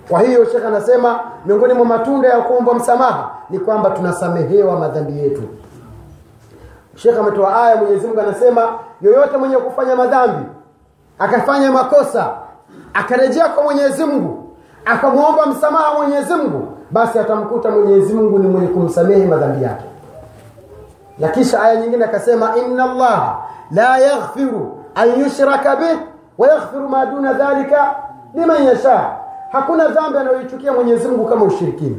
Kwa 0.09 0.21
hiyo 0.21 0.45
shekh 0.45 0.67
anasema 0.67 1.21
miongoni 1.47 1.75
mwa 1.75 1.85
matunda 1.85 2.29
ya 2.29 2.41
kuomba 2.41 2.75
msamaha 2.75 3.31
ni 3.51 3.59
kwamba 3.59 3.91
tunasamehewa 3.91 4.79
madhambi 4.79 5.19
yetu. 5.19 5.43
shekh 6.97 7.19
ametoa 7.19 7.63
aya, 7.65 7.77
Mwenyezi 7.77 8.07
Mungu 8.07 8.21
anasema 8.21 8.69
yoyote 9.01 9.37
mwenye 9.37 9.57
kufanya 9.57 9.97
madhambi 9.97 10.47
akafanya 11.19 11.73
makosa 11.73 12.31
akarejea 12.95 13.49
kwa 13.49 13.63
Mwenyezi 13.65 14.05
Mungu 14.05 14.43
akamwomba 14.85 15.47
msamaha 15.47 15.95
Mwenyezi 15.95 16.35
Mungu, 16.35 16.69
basi 16.93 17.19
atamkuta 17.19 17.71
Mwenyezi 17.71 18.15
Mungu 18.15 18.39
ni 18.39 18.49
mwenye 18.49 18.67
kumsamehe 18.67 19.27
madhambi 19.27 19.65
yake. 19.65 19.85
Na 21.19 21.29
kisha 21.29 21.63
aya 21.63 21.77
nyingine 21.81 22.05
akasema, 22.05 22.57
inna 22.57 22.85
Allaha 22.85 23.39
la 23.71 23.99
yaghfiru 23.99 24.79
an 24.95 25.21
yushraka 25.21 25.77
bih 25.77 25.99
wa 26.39 26.49
yaghfiru 26.49 26.89
ma 26.89 27.07
duna 27.07 27.33
dhalika 27.33 27.95
liman 28.35 28.65
yasha. 28.65 29.11
Hakuna 29.53 29.89
dhambi 29.89 30.19
anayoichukia 30.19 30.73
Mwenyezi 30.73 31.09
Mungu 31.09 31.25
kama 31.29 31.45
ushirikina. 31.45 31.97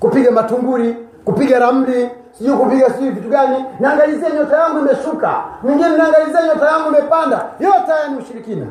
Kupiga 0.00 0.30
matunguri 0.30 0.96
kupiga 1.24 1.58
ramli 1.58 2.10
sijui 2.38 2.56
kupiga 2.56 2.90
sijui 2.90 3.10
vitu 3.10 3.28
gani. 3.28 3.64
Naangalizia 3.80 4.30
nyota 4.30 4.56
yangu 4.56 4.78
imeshuka. 4.78 5.34
Mwingine 5.62 5.88
naangalizia 5.96 6.42
nyota 6.46 6.66
yangu 6.66 6.88
imepanda. 6.88 7.44
Yote 7.60 7.92
haya 7.92 8.08
ni 8.08 8.16
ushirikina 8.18 8.66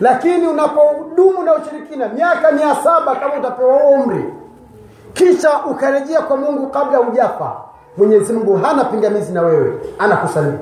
lakini 0.00 0.46
unapodumu 0.48 1.42
na 1.42 1.54
ushirikina 1.54 2.08
miaka 2.08 2.52
mia 2.52 2.74
saba 2.74 3.16
kama 3.16 3.34
utapewa 3.34 3.76
umri 3.76 4.24
kisha 5.12 5.50
ukarejea 5.70 6.20
kwa 6.20 6.36
mungu 6.36 6.66
kabla 6.66 7.00
ujafa 7.00 7.52
mwenyezi 7.96 8.32
mungu 8.32 8.56
hana 8.56 8.84
pingamizi 8.84 9.32
na 9.32 9.42
wewe 9.42 9.72
anakusalia 9.98 10.58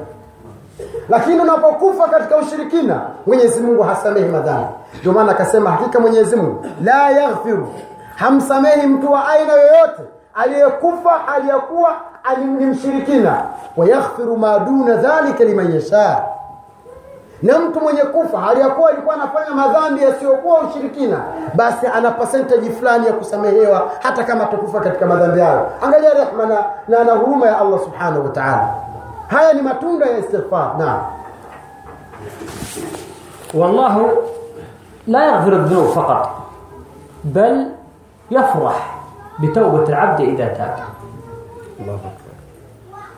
lakini 1.08 1.40
unapokufa 1.40 2.08
katika 2.08 2.36
ushirikina 2.36 3.00
mwenyezi 3.26 3.60
mungu 3.60 3.82
hasamehi 3.82 4.28
madhara 4.28 4.68
ndio 5.00 5.12
maana 5.12 5.32
akasema 5.32 5.70
hakika 5.70 6.00
mwenyezi 6.00 6.36
mungu 6.36 6.66
la 6.84 7.10
yaghfiru 7.10 7.68
hamsamehi 8.16 8.86
mtu 8.86 9.12
wa 9.12 9.28
aina 9.28 9.52
yoyote. 9.52 10.02
Aliyekufa 10.34 11.28
aliyekuwa 11.28 11.96
ni 12.58 12.66
mshirikina. 12.66 13.42
Wayaghfiru 13.76 14.36
ma 14.36 14.58
duna 14.58 14.96
dhalika 14.96 15.44
liman 15.44 15.74
yasha 15.74 16.22
na 17.42 17.58
mtu 17.58 17.80
mwenye 17.80 18.00
kufa 18.02 18.46
aliyekuwa 18.50 18.90
alikuwa 18.90 19.14
anafanya 19.14 19.50
madhambi 19.50 20.02
yasiyokuwa 20.02 20.60
ushirikina 20.60 21.20
basi 21.54 21.86
ana 21.86 22.10
percentage 22.10 22.70
fulani 22.70 23.06
ya 23.06 23.12
kusamehewa 23.12 23.90
hata 24.02 24.24
kama 24.24 24.44
atakufa 24.44 24.80
katika 24.80 25.06
madhambi 25.06 25.40
hayo 25.40 25.66
angalia 25.82 26.14
rehma 26.14 26.46
na, 26.46 26.64
na, 26.88 27.04
na 27.04 27.12
huruma 27.12 27.46
ya 27.46 27.58
Allah 27.60 27.80
subhanahu 27.80 28.24
wa 28.24 28.30
ta'ala 28.30 28.74
haya 29.28 29.52
ni 29.52 29.62
matunda 29.62 30.06
ya 30.06 30.18
istighfar 30.18 30.74
naam 30.78 31.00
والله 33.54 34.08
لا 35.06 35.24
يغفر 35.24 35.52
الذنوب 35.52 35.84
فقط 35.86 36.30
بل 37.24 37.66
يفرح 38.30 38.96
بتوبة 39.40 39.82
العبد 39.88 40.20
إذا 40.20 40.46
تاب 40.48 40.76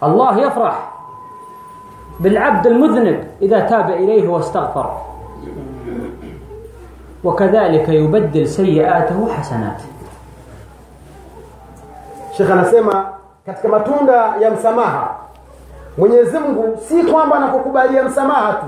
الله 0.03 0.39
يفرح 0.41 0.89
بالعبد 2.21 2.67
المذنب 2.67 3.25
إذا 3.43 3.61
تاب 3.61 3.91
إليه 3.91 4.29
واستغفر 4.29 5.01
وكذلك 7.25 7.89
يبدل 7.89 8.49
سيئاته 8.49 9.29
حسنات 9.33 9.83
Sheikh 12.37 12.51
anasema 12.51 13.07
katika 13.47 13.69
matunda 13.69 14.35
ya 14.41 14.51
msamaha 14.51 15.15
Mwenyezi 15.99 16.39
Mungu 16.39 16.79
si 16.89 17.03
kwamba 17.03 17.37
anakukubalia 17.37 18.03
msamaha 18.03 18.53
tu 18.53 18.67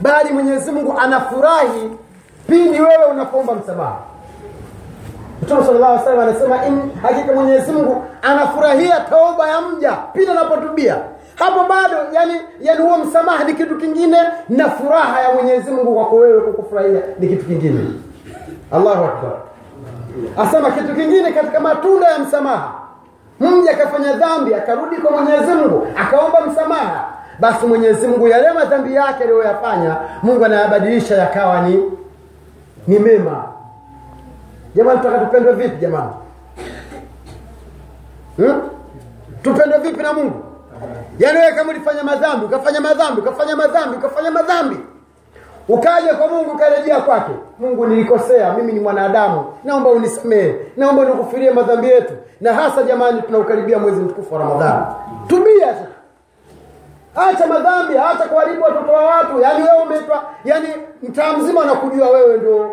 bali 0.00 0.32
Mwenyezi 0.32 0.70
Mungu 0.72 0.94
anafurahi 0.98 1.90
pindi 2.48 2.80
wewe 2.80 3.04
unapoomba 3.10 3.54
msamaha 3.54 3.96
Mtume 5.42 5.64
sallallahu 5.64 5.92
alaihi 5.92 6.04
wasallam 6.08 6.28
anasema 6.28 6.66
in 6.66 6.90
hakika 7.02 7.32
Mwenyezi 7.32 7.72
Mungu 7.72 8.04
anafurahia 8.22 9.00
tauba 9.00 9.48
ya 9.48 9.60
mja 9.60 9.92
pindi 9.92 10.30
anapotubia. 10.30 10.96
Hapo 11.34 11.64
bado 11.68 11.96
yani 12.12 12.32
yani 12.60 12.82
huo 12.82 12.98
msamaha 12.98 13.44
ni 13.44 13.54
kitu 13.54 13.76
kingine 13.78 14.18
na 14.48 14.70
furaha 14.70 15.20
ya 15.20 15.32
Mwenyezi 15.34 15.70
Mungu 15.70 15.94
kwako 15.94 16.16
wewe 16.16 16.40
kukufurahia 16.40 17.00
ni 17.18 17.28
kitu 17.28 17.44
kingine. 17.44 17.80
Allahu 18.72 19.04
Akbar. 19.04 19.32
Asema 20.38 20.70
kitu 20.70 20.94
kingine 20.94 21.32
katika 21.32 21.60
matunda 21.60 22.08
ya 22.08 22.18
msamaha. 22.18 22.72
Mja 23.40 23.70
akafanya 23.70 24.12
dhambi 24.12 24.54
akarudi 24.54 24.96
kwa 24.96 25.10
Mwenyezi 25.22 25.52
Mungu 25.54 25.86
akaomba 25.96 26.40
msamaha 26.46 27.08
basi 27.40 27.66
Mwenyezi 27.66 28.06
Mungu 28.06 28.28
yale 28.28 28.52
madhambi 28.52 28.94
yake 28.94 29.22
aliyoyafanya 29.24 29.96
Mungu 30.22 30.44
anayabadilisha 30.44 31.14
yakawa 31.16 31.60
ni 31.62 31.82
ni 32.86 32.98
mema 32.98 33.44
jamani 34.74 34.98
tutaka 35.00 35.18
tupendwe 35.18 35.52
vipi 35.52 35.76
jamani 35.76 36.10
hmm? 38.36 38.62
tupendwe 39.42 39.78
vipi 39.78 40.02
na 40.02 40.12
mungu 40.12 40.42
yaani 41.18 41.38
wewe 41.38 41.52
kama 41.52 41.70
ulifanya 41.70 42.04
madhambi 42.04 42.46
ukafanya 42.46 42.80
madhambi 42.80 43.20
ukafanya 43.20 43.56
madhambi 43.56 43.96
ukafanya 43.96 44.30
madhambi. 44.30 44.76
Ukaja 45.68 46.14
kwa 46.14 46.28
mungu 46.28 46.50
ukarejea 46.50 47.00
kwake. 47.00 47.32
Mungu 47.58 47.86
nilikosea 47.86 48.52
mimi 48.52 48.72
ni 48.72 48.80
mwanadamu. 48.80 49.44
Naomba 49.64 49.90
unisamehe 49.90 50.54
naomba 50.76 51.04
nikufirie 51.04 51.50
madhambi 51.50 51.88
yetu. 51.88 52.12
Na 52.40 52.54
hasa 52.54 52.82
jamani 52.82 53.22
tunaukaribia 53.22 53.78
mwezi 53.78 54.00
mtukufu 54.00 54.34
wa 54.34 54.40
ramadhani. 54.40 54.84
Tubia 55.26 55.74
acha 57.16 57.46
madhambi 57.46 57.94
hata 57.96 58.24
kuharibu 58.28 58.62
watoto 58.62 58.92
wa 58.92 59.04
watu. 59.04 59.40
Yaani 59.40 59.64
wewe 59.64 59.82
umeitwa 59.82 60.22
yaani 60.44 60.68
mtaa 61.02 61.32
mzima 61.36 61.62
anakujua 61.62 62.10
wewe 62.10 62.36
ndio 62.36 62.70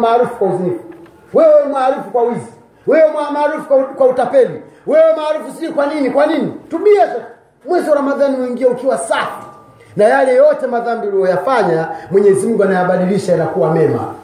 maarufu 0.00 0.34
kwa 0.36 0.48
uzinifu. 0.48 0.84
Wewe 1.34 1.64
maarufu 1.72 2.10
kwa 2.10 2.22
wizi. 2.22 2.52
Wewe 2.86 3.10
maarufu 3.32 3.68
kwa, 3.96 4.06
utapeli. 4.06 4.62
Wewe 4.86 5.16
maarufu 5.16 5.50
sijui 5.54 5.72
kwa 5.72 5.86
nini 5.86 6.10
kwa 6.10 6.26
nini? 6.26 6.54
Tubia 6.70 7.06
sasa 7.06 7.24
mwezi 7.68 7.90
wa 7.90 7.96
ramadhani 7.96 8.36
uingie 8.36 8.66
ukiwa 8.66 8.98
safi 8.98 9.42
na 9.96 10.04
yale 10.04 10.34
yote 10.34 10.66
madhambi 10.66 11.06
uliyoyafanya 11.06 11.88
mwenyezi 12.10 12.46
mungu 12.46 12.62
anayabadilisha 12.62 13.32
yanakuwa 13.32 13.72
mema 13.74 14.14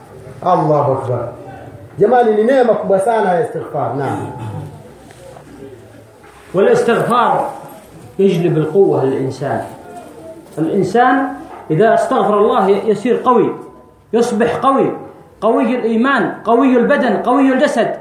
allahu 0.42 0.92
akbar 0.92 1.28
jamani 1.98 2.34
ni 2.36 2.44
neema 2.44 2.74
kubwa 2.74 3.00
sana 3.00 3.32
ya 3.34 3.44
istighfar 3.46 3.94
naam 3.96 4.26
والاستغفار 6.54 7.50
يجلب 8.18 8.58
القوة 8.58 9.04
للإنسان 9.04 9.64
الإنسان 10.58 11.28
إذا 11.70 11.94
استغفر 11.94 12.38
الله 12.38 12.68
يصير 12.70 13.20
قوي 13.24 13.54
يصبح 14.12 14.56
قوي 14.56 14.92
قوي 15.40 15.74
الإيمان 15.76 16.32
قوي 16.44 16.76
البدن 16.76 17.16
قوي 17.16 17.52
الجسد 17.52 17.94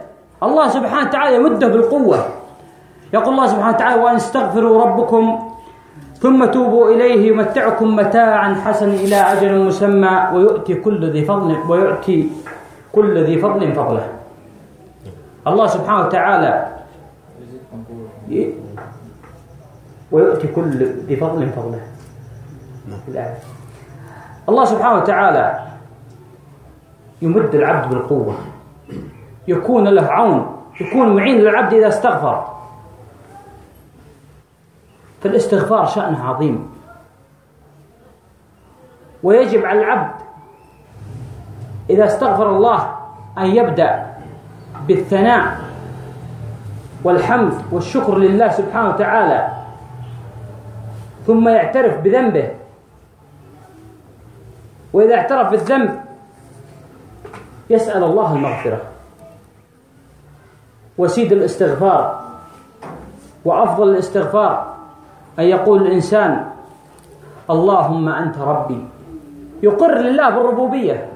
الله 0.44 0.70
سبحانه 0.70 1.10
وتعالى 1.10 1.36
يمده 1.36 1.68
بالقوة 1.68 2.26
يقول 3.14 3.34
الله 3.34 3.48
سبحانه 3.48 3.76
وتعالى 3.76 4.02
وأن 4.02 4.16
استغفروا 4.16 4.84
ربكم 4.86 5.40
ثم 6.14 6.46
توبوا 6.46 6.92
إليه 6.92 7.32
يمتعكم 7.32 7.96
متاعا 7.96 8.54
حسنا 8.54 8.94
إلى 8.94 9.16
أجل 9.16 9.68
مسمى 9.68 10.30
ويؤتي 10.34 10.76
كل 10.76 11.12
ذي 11.12 11.26
فضل 11.26 11.58
ويؤتي 11.70 12.30
كل 12.92 13.24
ذي 13.24 13.38
فضل 13.38 13.72
فضله. 13.76 14.08
الله 15.48 15.68
سبحانه 15.68 16.06
وتعالى 16.06 16.68
ويؤتي 20.12 20.48
كل 20.48 20.70
ذي 21.06 21.16
فضل 21.16 21.50
فضله. 21.50 21.82
الله 24.50 24.66
سبحانه 24.66 24.98
وتعالى 24.98 25.60
يمد 27.22 27.56
العبد 27.56 27.90
بالقوة. 27.90 28.36
يكون 29.48 29.88
له 29.88 30.08
عون 30.08 30.58
يكون 30.82 31.16
معين 31.16 31.38
للعبد 31.38 31.74
إذا 31.74 31.88
استغفر. 31.88 32.63
فالاستغفار 35.24 35.86
شأن 35.86 36.16
عظيم. 36.16 36.74
ويجب 39.24 39.66
على 39.66 39.80
العبد 39.80 40.16
إذا 41.90 42.06
استغفر 42.06 42.50
الله 42.50 42.96
أن 43.38 43.46
يبدأ 43.46 44.14
بالثناء 44.88 45.58
والحمد 47.04 47.54
والشكر 47.72 48.18
لله 48.18 48.52
سبحانه 48.52 48.90
وتعالى 48.90 49.54
ثم 51.28 51.50
يعترف 51.50 52.00
بذنبه. 52.02 52.52
وإذا 54.94 55.16
اعترف 55.16 55.52
بالذنب 55.52 56.00
يسأل 57.70 58.04
الله 58.04 58.34
المغفرة 58.36 58.82
وسيد 60.98 61.32
الاستغفار 61.32 62.24
وأفضل 63.46 63.90
الاستغفار. 63.90 64.73
أن 65.40 65.44
يقول 65.44 65.82
الإنسان 65.82 66.46
اللهم 67.50 68.10
أنت 68.10 68.38
ربي. 68.38 68.88
يقر 69.64 69.98
لله 69.98 70.30
بالربوبية. 70.30 71.08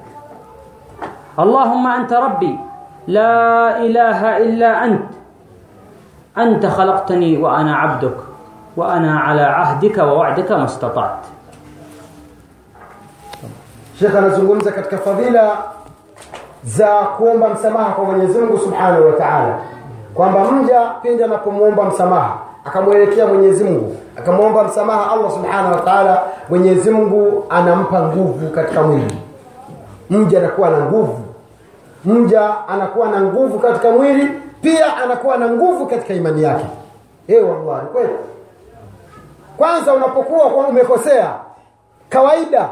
اللهم 1.38 1.86
أنت 1.86 2.12
ربي. 2.12 2.58
لا 3.06 3.78
إله 3.78 4.36
إلا 4.36 4.84
أنت. 4.84 5.08
أنت 6.38 6.66
خلقتني 6.66 7.38
وأنا 7.38 7.76
عبدك 7.76 8.16
وأنا 8.76 9.20
على 9.20 9.42
عهدك 9.42 9.98
ووعدك 9.98 10.52
ما 10.52 10.64
استطعت. 10.64 11.18
شيخنا 13.98 14.28
زلغون 14.28 14.60
زكت 14.60 14.86
كفضيلة 14.94 15.52
زا 16.64 16.94
قوم 17.18 17.40
بمسماها 17.40 17.94
قوم 17.94 18.22
يزنغ 18.22 18.56
سبحانه 18.58 18.98
وتعالى 18.98 19.54
قوم 20.16 20.32
بمجا 20.32 21.02
فين 21.02 21.18
جانا 21.18 21.36
قوم 21.36 21.70
بمسماها 21.70 22.38
أكمل 22.66 22.96
يكيا 22.96 23.24
من 23.24 23.42
يزنغ 23.42 23.82
akamwomba 24.18 24.64
msamaha 24.64 25.12
Allah 25.12 25.30
Subhanahu 25.32 25.74
wa 25.74 25.80
Ta'ala, 25.80 26.22
anampa 27.50 28.02
nguvu 28.02 28.50
katika 28.50 28.82
mwili. 28.82 29.18
Mja 30.10 30.38
anakuwa 30.38 30.70
na 30.70 30.78
nguvu, 30.78 31.20
mja 32.04 32.68
anakuwa 32.68 33.08
na 33.08 33.20
nguvu 33.20 33.58
katika 33.58 33.90
mwili, 33.90 34.28
pia 34.62 34.96
anakuwa 34.96 35.36
na 35.36 35.48
nguvu 35.48 35.86
katika 35.86 36.14
imani 36.14 36.42
yake. 36.42 36.66
Eh, 37.28 37.44
wallahi 37.48 37.86
kweli. 37.86 38.12
Kwanza 39.56 39.94
unapokuwa 39.94 40.44
umekosea, 40.46 41.32
kawaida 42.08 42.68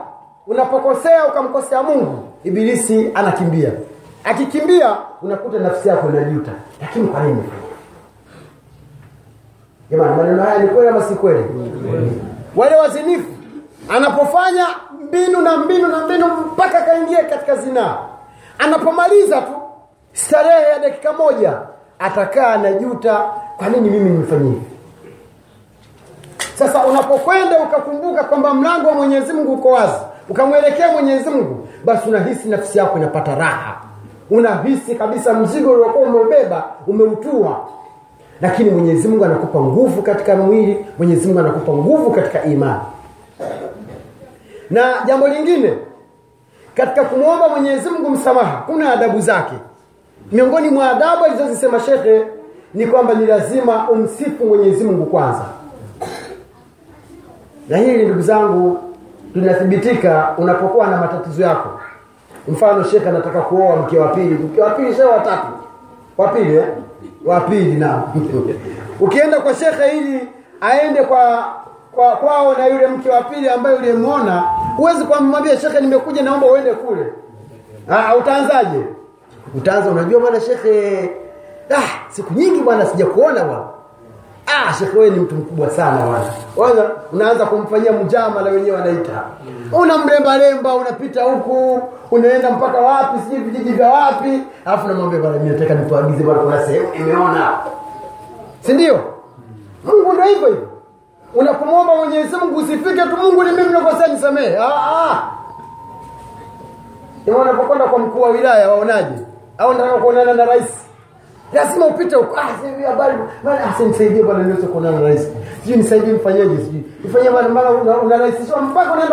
unapokosea 0.46 1.26
ukamkosea 1.26 1.82
Mungu, 1.82 2.18
ibilisi 2.44 3.10
anakimbia. 3.14 3.70
Akikimbia 4.24 4.96
unakuta 5.22 5.58
nafsi 5.58 5.88
yako 5.88 6.08
inajuta, 6.08 6.50
lakini 6.80 7.08
kwa 7.08 7.22
nini? 7.22 7.42
Jamani, 9.90 10.16
maneno 10.16 10.42
haya 10.42 10.58
ni 10.58 10.68
kweli 10.68 10.88
ama 10.88 11.02
si 11.02 11.14
kweli? 11.14 11.44
Wale 12.56 12.76
wazinifu 12.76 13.28
anapofanya 13.88 14.66
mbinu 15.08 15.40
na 15.40 15.56
mbinu 15.56 15.88
na 15.88 16.04
mbinu 16.04 16.26
mpaka 16.26 16.80
kaingia 16.82 17.24
katika 17.24 17.56
zinaa, 17.56 17.96
anapomaliza 18.58 19.40
tu 19.40 19.52
starehe 20.12 20.68
ya 20.68 20.78
dakika 20.78 21.12
moja, 21.12 21.52
atakaa 21.98 22.46
anajuta, 22.46 23.20
kwa 23.56 23.68
nini 23.68 23.90
mimi 23.90 24.10
nimefanya 24.10 24.44
hivi? 24.44 24.62
Sasa 26.54 26.86
unapokwenda 26.86 27.58
ukakumbuka 27.60 28.24
kwamba 28.24 28.54
mlango 28.54 28.88
wa 28.88 28.94
Mwenyezi 28.94 29.32
Mungu 29.32 29.52
uko 29.52 29.68
wazi, 29.68 29.98
ukamwelekea 30.28 30.92
Mwenyezi 30.92 31.30
Mungu, 31.30 31.68
basi 31.84 32.08
unahisi 32.08 32.48
nafsi 32.48 32.78
yako 32.78 32.98
inapata 32.98 33.34
raha, 33.34 33.76
unahisi 34.30 34.94
kabisa 34.94 35.32
mzigo 35.34 35.72
uliokuwa 35.72 36.08
umeubeba 36.08 36.64
umeutua. 36.86 37.68
Lakini 38.40 38.70
Mwenyezi 38.70 39.08
Mungu 39.08 39.24
anakupa 39.24 39.60
nguvu 39.60 40.02
katika 40.02 40.36
mwili, 40.36 40.86
Mwenyezi 40.98 41.26
Mungu 41.26 41.40
anakupa 41.40 41.72
nguvu 41.72 42.10
katika 42.10 42.44
imani. 42.44 42.80
Na 44.70 44.94
jambo 45.06 45.28
lingine 45.28 45.74
katika 46.74 47.04
kumwomba 47.04 47.48
Mwenyezi 47.48 47.90
Mungu 47.90 48.10
msamaha, 48.10 48.62
kuna 48.66 48.92
adabu 48.92 49.20
zake. 49.20 49.54
Miongoni 50.32 50.70
mwa 50.70 50.90
adabu 50.90 51.24
alizozisema 51.24 51.80
shekhe 51.80 52.24
ni 52.74 52.86
kwamba 52.86 53.14
ni 53.14 53.26
lazima 53.26 53.90
umsifu 53.90 54.44
Mwenyezi 54.46 54.84
Mungu 54.84 55.06
kwanza 55.06 55.44
na 57.68 57.76
hili 57.76 58.04
ndugu 58.04 58.20
zangu 58.22 58.78
linathibitika 59.34 60.34
unapokuwa 60.38 60.86
na 60.86 60.96
matatizo 60.96 61.42
yako 61.42 61.68
mfano 62.48 62.84
shekhe 62.84 63.08
anataka 63.08 63.40
kuoa 63.40 63.76
mke 63.76 63.98
wa 63.98 64.08
pili 64.08 64.34
mke 64.34 64.60
wa 64.62 64.70
pili 64.70 64.94
sio 64.94 65.08
watatu 65.10 65.46
wa 66.18 66.28
pili 66.28 66.56
eh? 66.56 66.64
Wa 67.26 67.40
pili 67.40 67.74
na. 67.74 68.02
Ukienda 69.00 69.40
kwa 69.40 69.54
shekhe 69.54 69.98
ili 69.98 70.28
aende 70.60 71.02
kwa 71.02 71.52
kwa 71.92 72.16
kwao 72.16 72.54
na 72.54 72.66
yule 72.66 72.86
mke 72.86 73.10
wa 73.10 73.22
pili 73.22 73.48
ambaye 73.48 73.76
uliyemuona 73.76 74.40
huwezi 74.76 75.04
kumwambia 75.04 75.60
shekhe 75.60 75.80
nimekuja 75.80 76.22
naomba 76.22 76.46
uende 76.46 76.72
kule. 76.72 77.12
Ah 77.90 78.16
utaanzaje? 78.16 78.84
Utaanza 79.54 79.90
unajua 79.90 80.20
bwana 80.20 80.40
shekhe 80.40 81.10
ah 81.76 82.10
siku 82.10 82.34
nyingi 82.34 82.60
bwana 82.60 82.86
sijakuona 82.86 83.44
bwana 83.44 83.75
ah 84.46 84.72
shekhe 84.78 84.98
wewe 84.98 85.10
ni 85.10 85.20
mtu 85.20 85.34
mkubwa 85.34 85.70
sana 85.70 85.96
bwana. 86.06 86.24
Kwanza 86.56 86.90
unaanza 87.12 87.46
kumfanyia 87.46 87.92
mjamala 87.92 88.50
wenyewe 88.50 88.76
wanaita. 88.76 89.22
Unamremba 89.72 90.38
remba 90.38 90.74
unapita 90.74 91.22
huku 91.22 91.82
unaenda 92.10 92.50
mpaka 92.50 92.78
wapi 92.78 93.18
sijui 93.24 93.38
vijiji 93.44 93.70
vya 93.72 93.88
wapi. 93.88 94.42
Alafu 94.64 94.88
namwambia 94.88 95.20
bwana 95.20 95.36
mimi 95.38 95.50
nataka 95.50 95.74
nikuagize 95.74 96.24
bwana 96.24 96.40
kuna 96.40 96.66
sehemu 96.66 96.88
nimeona. 96.98 97.58
Si 98.60 98.72
ndio? 98.72 99.00
Mungu 99.84 100.12
ndio 100.12 100.24
hivyo 100.24 100.48
hivyo. 100.48 100.68
Unakumwomba 101.34 101.96
Mwenyezi 101.96 102.36
Mungu 102.36 102.58
usifike 102.58 103.02
tu 103.02 103.16
Mungu 103.22 103.42
ni 103.44 103.52
mimi 103.52 103.72
nakosea 103.72 104.06
nisamehe. 104.06 104.56
Ah 104.58 105.10
ah. 105.10 105.22
Ndio 107.22 107.36
unapokwenda 107.36 107.84
kwa 107.84 107.98
mkuu 107.98 108.20
wa 108.20 108.28
wilaya 108.28 108.68
waonaje? 108.68 109.14
Au 109.58 109.72
nataka 109.72 109.98
kuonana 109.98 110.34
na 110.34 110.44
rais 110.44 110.85
lazima 111.52 111.86
upite 111.86 112.16
huko. 112.16 112.36
Ah 112.40 112.48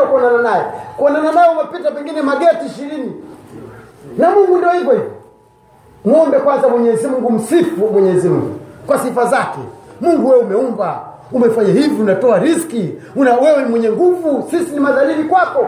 kuonana 0.01 0.37
na 0.37 0.43
naye. 0.43 0.63
Kuonana 0.97 1.31
naye 1.31 1.51
umepita 1.51 1.91
pengine 1.91 2.21
mageti 2.21 2.65
ishirini. 2.65 3.13
Na 4.17 4.29
Mungu 4.31 4.57
ndio 4.57 4.69
hivyo 4.69 4.91
hivyo. 4.93 5.11
Kwanza 6.39 6.67
Mwenyezi 6.69 7.07
Mungu 7.07 7.31
msifu 7.31 7.87
Mwenyezi 7.87 8.29
Mungu 8.29 8.59
kwa 8.87 8.99
sifa 8.99 9.25
zake. 9.25 9.59
Mungu 10.01 10.29
wewe 10.29 10.41
umeumba. 10.41 11.01
Umefanya 11.31 11.73
hivi 11.73 12.01
unatoa 12.01 12.39
riski. 12.39 12.93
Una 13.15 13.33
wewe 13.37 13.65
mwenye 13.65 13.89
nguvu. 13.91 14.47
Sisi 14.51 14.71
ni 14.71 14.79
madhalili 14.79 15.23
kwako. 15.23 15.67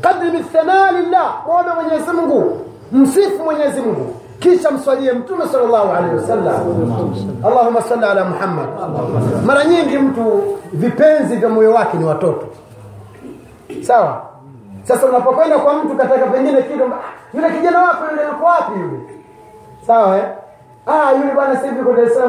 Kadri 0.00 0.30
mithanaa 0.30 0.92
lillah. 0.92 1.42
Muombe 1.46 1.70
Mwenyezi 1.82 2.10
Mungu. 2.10 2.60
Msifu 2.92 3.44
Mwenyezi 3.44 3.80
Mungu 3.80 4.14
kisha 4.38 4.70
mswalie 4.70 5.12
mtume 5.12 5.46
sallallahu 5.46 5.92
alaihi 5.92 6.16
wasallam. 6.16 6.60
Allahumma 7.46 7.82
salli 7.82 8.04
ala 8.04 8.24
muhammad. 8.24 8.66
Mara 9.46 9.64
nyingi 9.64 9.98
mtu 9.98 10.42
vipenzi 10.72 11.36
vya 11.36 11.48
moyo 11.48 11.72
wake 11.72 11.96
ni 11.96 12.04
watoto. 12.04 12.46
Sawa? 13.82 14.22
Sasa 14.82 15.06
unapokwenda 15.06 15.58
kwa 15.58 15.74
mtu 15.74 15.96
kataka 15.96 16.26
pengine 16.26 16.62
kitu 16.62 16.84
"Ah, 16.84 16.98
yule 17.34 17.50
kijana 17.50 17.78
wako 17.82 18.04
yule 18.10 18.22
yuko 18.24 18.44
wapi 18.46 18.72
yule? 18.80 19.00
Sawa 19.86 20.16
eh? 20.18 20.24
ah 20.86 21.12
yule 21.12 21.34
bwana 21.34 21.54
sasa 21.56 21.66
hivi 21.66 21.80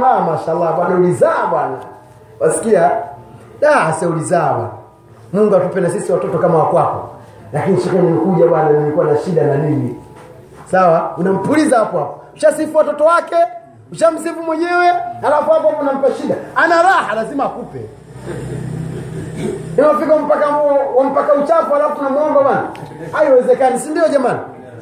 ah 0.05 0.19
mashallah 0.21 0.75
bwana 0.75 0.95
ulizaa 0.95 1.47
bwana. 1.49 1.77
Wasikia? 2.39 2.91
Ulizaa 4.09 4.53
bwana. 4.53 4.69
Mungu 5.33 5.55
atupe 5.55 5.81
na 5.81 5.89
sisi 5.89 6.11
watoto 6.11 6.37
kama 6.37 6.57
wakwako. 6.59 7.09
Lakini 7.53 7.81
shika 7.81 7.95
nimekuja 7.95 8.47
bwana 8.47 8.69
nilikuwa 8.69 9.05
na 9.05 9.17
shida 9.17 9.43
na 9.43 9.55
nini 9.57 9.95
sawa? 10.71 11.13
Unampuliza 11.17 11.77
hapo 11.79 11.97
hapo. 11.99 12.21
Ushasifu 12.35 12.77
watoto 12.77 13.03
wake 13.05 13.35
ushamsifu 13.91 14.41
mwenyewe 14.43 14.89
alafu 15.23 15.51
hapo 15.51 15.67
unampa 15.67 16.07
shida. 16.21 16.35
Ana 16.55 16.81
raha 16.81 17.15
lazima 17.15 17.43
akupe. 17.45 17.81
Inafika 19.77 20.17
mpaka 20.17 20.45
mpaka 21.11 21.33
uchafu 21.33 21.75
alafu 21.75 21.95
tunamwomba 21.95 22.43
bana 22.43 22.63
haiwezekani 23.11 23.79
si 23.79 23.89
ndio 23.89 24.07
jamani? 24.07 24.39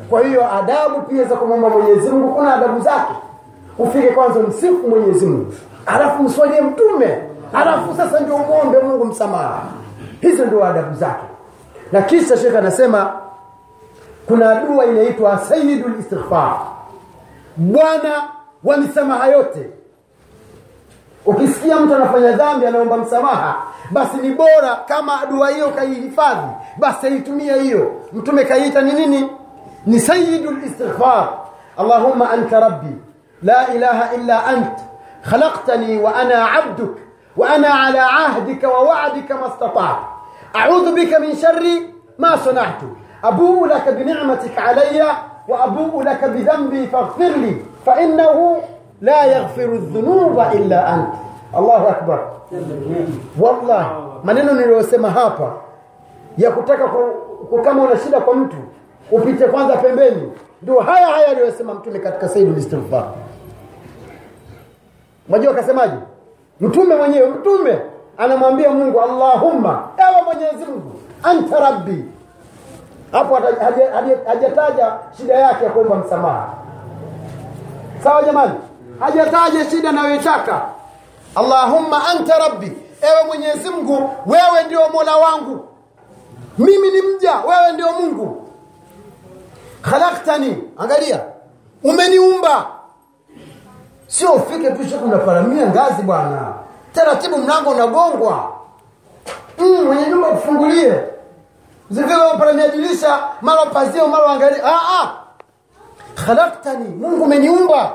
Kwa 0.10 0.22
hiyo 0.22 0.54
adabu 0.56 1.02
pia 1.02 1.24
za 1.24 1.36
kumwomba 1.36 1.70
Mwenyezi 1.70 2.10
Mungu 2.10 2.36
kuna 2.36 2.54
adabu 2.56 2.80
zake. 2.82 3.14
Ufike 3.78 4.08
kwanza 4.08 4.40
msifu 4.40 4.88
Mwenyezi 4.90 5.26
Mungu. 5.26 5.54
Alafu 5.86 6.24
mswalie 6.24 6.62
mtume. 6.62 7.18
Alafu 7.54 7.96
sasa 7.98 8.20
ndio 8.20 8.38
muombe 8.38 8.80
Mungu 8.80 9.06
msamaha. 9.06 9.60
Hizo 10.22 10.46
ndio 10.46 10.66
adabu 10.66 10.96
zake. 10.96 11.24
Na 11.92 12.02
kisha 12.02 12.38
shekh 12.38 12.56
anasema 12.56 13.14
kuna 14.28 14.56
dua 14.56 14.86
inaitwa 14.86 15.38
sayyidul 15.38 16.00
istighfar. 16.00 16.58
Bwana 17.58 18.24
wa 18.64 18.78
misamaha 18.78 19.28
yote. 19.28 19.70
Ukisikia 21.26 21.76
mtu 21.80 21.96
anafanya 21.96 22.32
dhambi 22.32 22.66
anaomba 22.66 22.98
msamaha 22.98 23.56
basi 23.92 24.18
ni 24.18 24.30
bora 24.30 24.76
kama 24.88 25.26
dua 25.30 25.50
hiyo 25.50 25.70
kaihifadhi 25.70 26.48
basi 26.78 27.08
aitumia 27.08 27.56
hiyo. 27.56 27.92
Mtume 28.14 28.46
kaiita 28.46 28.82
ni 28.82 28.94
nini? 28.94 29.30
Ni 29.86 30.00
sayyidul 30.00 30.64
istighfar. 30.64 31.30
Allahumma 31.78 32.30
anta 32.32 32.60
rabbi 32.60 32.96
la 33.44 33.74
ilaha 33.74 34.16
illa 34.16 34.46
ant 34.46 34.80
khalaqtani 35.30 35.98
wa 35.98 36.16
ana 36.16 36.52
abduk 36.52 36.98
wa 37.38 37.50
ana 37.50 37.84
ala 37.84 38.10
ahdika 38.12 38.70
wa 38.70 38.84
wa'dika 38.84 39.36
ma 39.38 39.48
istata'tu 39.48 40.06
a'udhu 40.54 40.92
bika 40.94 41.20
min 41.20 41.36
sharri 41.36 41.90
ma 42.18 42.38
sana'tu 42.38 42.86
abu'u 43.24 43.66
لك 43.66 43.90
بنعمتك 43.90 44.58
علي 44.60 45.02
وأبوء 45.48 46.04
لك 46.04 46.26
abu'u 46.26 46.88
فاغفر 46.88 47.28
لي 47.38 47.56
فإنه 47.86 48.58
لا 49.02 49.24
يغفر 49.26 49.66
الذنوب 49.66 50.40
إلا 50.40 50.80
ant 50.96 51.10
Allahu 51.54 51.88
akbar 51.88 52.20
wallahi 53.40 53.90
maneno 54.24 54.54
niliyosema 54.54 55.10
hapa 55.10 55.54
ya 56.38 56.52
kutaka 56.52 56.88
ku, 56.88 57.00
ku, 57.50 57.62
kama 57.62 57.84
una 57.84 57.98
shida 57.98 58.20
kwa 58.20 58.36
mtu 58.36 58.58
upite 59.12 59.46
kwanza 59.48 59.76
pembeni. 59.78 60.32
Ndio 60.62 60.80
haya 60.80 61.08
haya 61.08 61.28
aliyosema 61.28 61.74
mtume 61.74 62.00
katika 62.00 62.30
sayyidul 62.30 62.58
istighfar 62.58 63.04
Mwajua 65.30 65.52
akasemaje? 65.52 65.94
Mtume 66.62 66.96
mwenyewe 66.96 67.28
mtume 67.30 67.80
anamwambia 68.18 68.70
Mungu 68.70 69.02
Allahumma 69.02 69.88
ewe 69.98 70.22
Mwenyezi 70.26 70.72
Mungu 70.72 70.92
anta 71.24 71.60
rabbi 71.60 72.06
hapo 73.14 73.36
hajataja 74.28 74.94
shida 75.18 75.34
yake 75.34 75.64
ya 75.66 75.72
kuomba 75.72 75.96
msamaha. 75.96 76.50
Sawa 78.04 78.24
jamani? 78.24 78.54
Hajataja 79.00 79.70
shida 79.70 79.90
anayoitaka. 79.90 80.62
Allahumma 81.36 82.08
anta 82.08 82.38
rabbi. 82.40 82.72
Ewe 83.02 83.24
Mwenyezi 83.28 83.70
Mungu 83.70 84.10
wewe 84.26 84.64
ndio 84.66 84.90
Mola 84.90 85.16
wangu. 85.16 85.66
Mimi 86.58 86.92
ni 86.92 87.02
mja 87.02 87.32
wewe 87.36 87.72
ndio 87.74 87.92
Mungu. 87.92 88.50
Khalaktani 89.82 90.64
angalia. 90.78 91.20
Umeniumba. 91.84 92.66
Sio 94.08 94.32
ufike 94.34 94.72
tu 94.72 94.86
shaka 94.90 95.06
unaparamia 95.06 95.68
ngazi 95.68 96.02
bwana. 96.02 96.54
Taratibu 96.94 97.38
mlango 97.38 97.70
unagongwa. 97.70 98.52
Mm, 99.58 99.84
mwenye 99.86 100.08
nyumba 100.10 100.28
kufungulie 100.30 101.04
zivile 101.90 102.16
unaparamia 102.16 102.68
dirisha 102.68 103.20
mara 103.42 103.66
pazio 103.66 104.08
mara 104.08 104.26
angalie 104.26 104.62
ah 104.66 105.02
ah. 105.02 105.10
Khalaqtani 106.16 106.90
Mungu 106.90 107.24
umeniumba. 107.24 107.92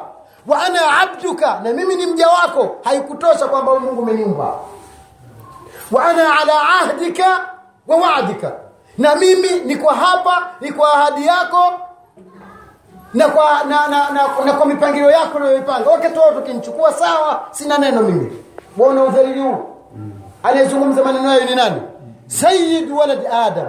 Wa 0.46 0.62
ana 0.62 1.00
abduka 1.00 1.60
na 1.62 1.72
mimi 1.72 1.96
ni 1.96 2.06
mja 2.06 2.28
wako. 2.28 2.76
Haikutosha 2.84 3.46
kwamba 3.46 3.80
Mungu 3.80 4.02
umeniumba. 4.02 4.54
Wa 5.92 6.04
ana 6.04 6.40
ala 6.40 6.62
ahdika 6.80 7.40
wa 7.86 7.96
wa'dika 7.96 8.52
na 8.98 9.14
mimi 9.14 9.50
niko 9.64 9.88
hapa 9.88 10.48
ni 10.60 10.72
kwa 10.72 10.92
ahadi 10.94 11.26
yako 11.26 11.72
na 13.14 13.28
kwa 13.28 13.64
na, 13.64 13.88
na, 13.88 14.10
na, 14.10 14.22
na 14.44 14.52
kwa 14.52 14.66
mipangilio 14.66 15.10
yako 15.10 15.38
uliyoipanga. 15.38 15.90
Wakati 15.90 16.18
wote 16.18 16.98
sawa 16.98 17.40
sina 17.50 17.78
neno 17.78 18.02
mimi. 18.02 18.44
Waona 18.76 19.04
udhalili 19.04 19.40
huu. 19.40 19.64
Aliyezungumza 20.42 21.04
maneno 21.04 21.28
hayo 21.28 21.44
ni 21.44 21.54
nani 21.54 21.82
sayyid 22.28 22.90
walad 22.90 23.26
adam. 23.26 23.66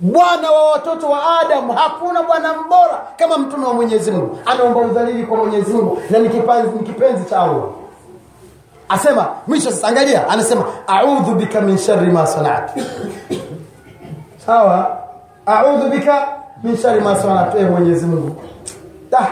Bwana 0.00 0.50
wa 0.50 0.70
watoto 0.72 1.08
wa 1.10 1.40
Adamu. 1.40 1.72
hakuna 1.72 2.22
bwana 2.22 2.54
mbora 2.66 3.02
kama 3.18 3.38
mtume 3.38 3.66
wa 3.66 3.74
Mwenyezi 3.74 4.10
Mungu. 4.10 4.38
Anaomba 4.46 4.80
udhalili 4.80 5.26
kwa 5.26 5.36
Mwenyezi 5.38 5.72
Mungu 5.72 5.98
na 6.10 6.18
ni 6.18 6.28
kipenzi 6.28 6.78
kipenzi 6.84 7.24
cha 7.30 7.40
Allah. 7.40 7.62
Asema 8.88 9.26
mwisho 9.46 9.70
sasa 9.70 9.88
angalia 9.88 10.28
anasema 10.28 10.64
a'udhu 10.86 11.34
bika 11.34 11.60
min 11.60 11.78
sharri 11.78 12.10
ma 12.12 12.26
sana'tu 12.26 12.80
sawa? 14.46 14.98
A'udhu 15.46 15.88
bika 15.90 16.28
min 16.62 16.76
sharri 16.76 17.00
ma 17.00 17.16
sana'tu 17.16 17.58
e 17.58 17.64
Mwenyezi 17.64 18.06
Mungu. 18.06 18.36
Da 19.10 19.26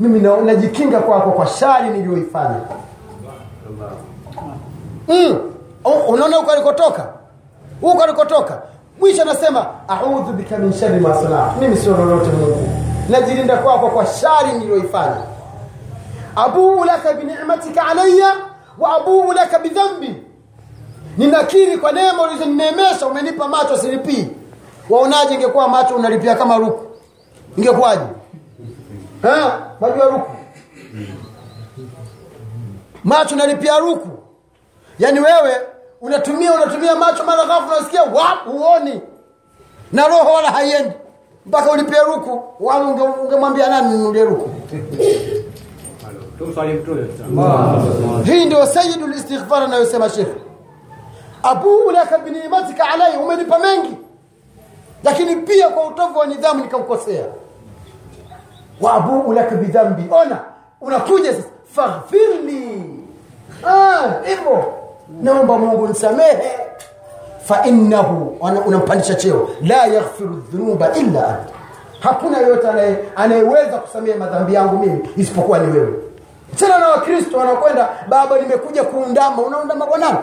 mimi 0.00 0.20
najikinga 0.20 1.00
kwako 1.00 1.30
kwa 1.30 1.46
shari 1.46 1.90
niliyoifanya. 1.90 2.60
Mm. 5.08 5.51
Oh, 5.84 5.90
unaona 6.08 6.36
huko 6.36 6.50
alikotoka? 6.50 7.06
Huko 7.80 8.02
alikotoka. 8.02 8.62
Mwisho 9.00 9.22
anasema 9.22 9.66
a'udhu 9.88 10.32
bika 10.32 10.58
min 10.58 10.72
sharri 10.72 11.00
ma 11.00 11.54
mimi 11.60 11.76
sio 11.76 11.96
lolote 11.96 12.30
Mungu. 12.30 12.68
Najilinda 13.08 13.56
kwako 13.56 13.88
kwa 13.90 14.06
shari 14.06 14.52
niliyoifanya. 14.52 15.16
Abuu 16.36 16.84
laka 16.84 17.12
bi 17.12 17.24
ni'matika 17.24 17.82
wa 18.78 18.96
abuu 18.96 19.32
laka 19.32 19.58
bi 19.58 19.70
ninakiri 21.18 21.78
kwa 21.78 21.92
neema 21.92 22.22
ulizonineemesha 22.22 23.06
umenipa 23.06 23.48
macho 23.48 23.76
silipii 23.76 24.28
waonaje 24.90 25.34
ingekuwa 25.34 25.68
macho 25.68 25.94
unalipia 25.94 26.34
kama 26.34 26.56
ruku? 26.56 26.86
Ingekuwaje? 27.56 28.02
Majua 29.80 30.06
ruku? 30.06 30.30
Macho 33.04 33.34
unalipia 33.34 33.78
ruku. 33.78 34.08
Yaani 34.98 35.20
wewe 35.20 35.56
unatumia 36.02 36.54
unatumia 36.54 36.96
macho 36.96 37.24
mara 37.24 37.44
ghafla 37.44 37.76
unasikia 37.76 38.00
huoni. 38.44 39.00
Na 39.92 40.08
roho 40.08 40.32
wala 40.34 40.50
haiendi. 40.50 40.92
Mpaka 41.46 41.70
ulipie 41.72 41.98
ruku. 42.06 42.42
Wala 42.60 42.84
unge- 42.84 43.20
ungemwambia 43.24 43.68
nani 43.68 43.98
nunulie 43.98 44.24
ruku? 44.24 44.50
Hii 48.24 48.44
ndio 48.44 48.66
sayidu 48.66 49.06
listighfar 49.06 49.62
anayosema 49.62 50.08
shekhe 50.10 50.40
abuu 51.42 51.90
laka 51.90 52.18
binimatika 52.18 52.88
alayya 52.90 53.20
umenipa 53.20 53.58
mengi. 53.58 53.96
Lakini 55.04 55.36
pia 55.36 55.68
kwa 55.68 55.86
utovu 55.86 56.18
wa 56.18 56.26
nidhamu 56.26 56.60
nikaukosea. 56.62 57.24
Wa 58.80 58.94
abuu 58.94 59.32
laka 59.32 59.54
bidhambi 59.54 60.02
ona 60.10 60.40
unakuja 60.80 61.32
sasa. 61.32 61.48
Faghfirli. 61.74 62.84
Ah 63.66 64.10
hivyo 64.26 64.74
naomba 65.22 65.58
Mungu 65.58 65.88
nisamehe. 65.88 66.50
Fa 67.44 67.64
innahu 67.66 68.36
unampandisha 68.66 69.14
cheo. 69.14 69.48
La 69.62 69.86
yaghfiru 69.86 70.34
dhunuba 70.52 70.94
illa 70.94 71.28
anta. 71.28 71.52
Hakuna 72.00 72.38
yoyote 72.38 72.68
anayeweza 73.16 73.78
kusamehe 73.78 74.14
madhambi 74.18 74.54
yangu 74.54 74.78
mimi 74.78 75.08
isipokuwa 75.16 75.58
ni 75.58 75.72
wewe. 75.78 75.94
Tena 76.56 76.78
na 76.78 76.88
wakristo 76.88 77.38
wanakwenda 77.38 77.88
baba 78.08 78.38
nimekuja 78.38 78.84
kuundama. 78.84 79.42
Unaundama 79.42 79.86
kwa 79.86 79.98
nani? 79.98 80.18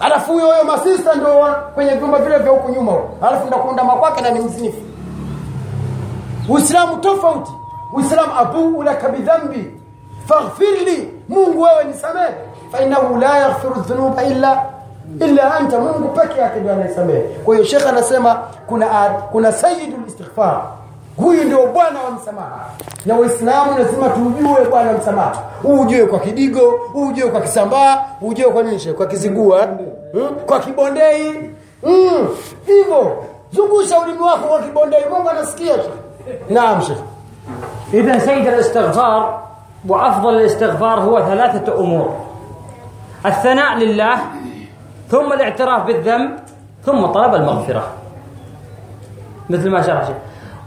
Alafu 0.00 0.32
huyo 0.32 0.46
huyo 0.46 0.64
masista 0.64 1.14
ndio 1.14 1.54
kwenye 1.74 1.94
vyumba 1.94 2.18
vile 2.18 2.38
vya 2.38 2.52
huku 2.52 2.72
nyuma 2.72 2.92
alafu 3.22 3.46
ndo 3.46 3.56
kwake 3.84 4.20
na 4.20 4.30
ni 4.30 4.40
mzinifu 4.40 4.82
uislamu 6.48 6.96
tofauti. 6.96 7.52
Uislamu 7.92 8.32
abuu 8.38 8.82
laka 8.82 9.08
bidhambi 9.08 9.70
faghfir 10.26 11.06
mungu 11.28 11.62
wewe 11.62 11.84
nisamehe 11.84 12.34
fa 12.72 12.82
innahu 12.82 13.16
la 13.18 13.38
yaghfiru 13.38 13.74
dhunuba 13.74 14.24
illa 14.24 14.62
illa 15.20 15.54
anta 15.54 15.78
mungu 15.78 16.08
peke 16.08 16.40
yake 16.40 16.58
ndiye 16.58 16.74
anayesamehe 16.74 17.20
kwa 17.44 17.54
hiyo 17.54 17.66
shekhe 17.66 17.88
anasema 17.88 18.34
kuna 18.66 18.86
kuna 19.32 19.52
sayyidul 19.52 20.06
istighfar 20.08 20.62
huyu 21.16 21.44
ndio 21.44 21.66
bwana 21.66 22.00
wa 22.02 22.10
msamaha 22.10 22.60
na 23.06 23.14
waislamu 23.16 23.78
lazima 23.78 24.08
tujue 24.08 24.64
bwana 24.70 24.90
wa 24.90 24.98
msamaha 24.98 25.32
ujue 25.64 26.06
kwa 26.06 26.18
kidigo 26.20 26.80
ujue 26.94 27.28
kwa 27.30 27.40
kisambaa 27.40 28.04
ujue 28.20 28.50
kwa 28.50 28.62
nini 28.62 28.92
kwa 28.94 29.06
kizigua 29.06 29.66
hmm? 30.12 30.28
kwa 30.46 30.60
kibondei 30.60 31.50
Hmm, 31.84 32.28
hivyo 32.66 33.24
zungusha 33.52 34.00
ulimi 34.00 34.18
wako 34.22 34.48
kwa 34.48 34.62
kibondei 34.62 35.00
mungu 35.10 35.28
anasikia 35.30 35.74
naam 36.50 36.82
shehe 36.82 36.98
إذا 37.94 38.18
سيد 38.18 38.46
الاستغفار 38.46 39.40
وأفضل 39.88 40.34
الاستغفار 40.34 41.00
هو 41.00 41.20
ثلاثة 41.20 41.80
أمور 41.80 42.10
الثناء 43.26 43.78
لله 43.78 44.16
ثم 45.08 45.32
الاعتراف 45.32 45.86
بالذنب 45.86 46.30
ثم 46.84 47.06
طلب 47.06 47.34
المغفرة. 47.34 47.86
مثل 49.50 49.70
ما 49.70 49.82
شرح. 49.82 50.08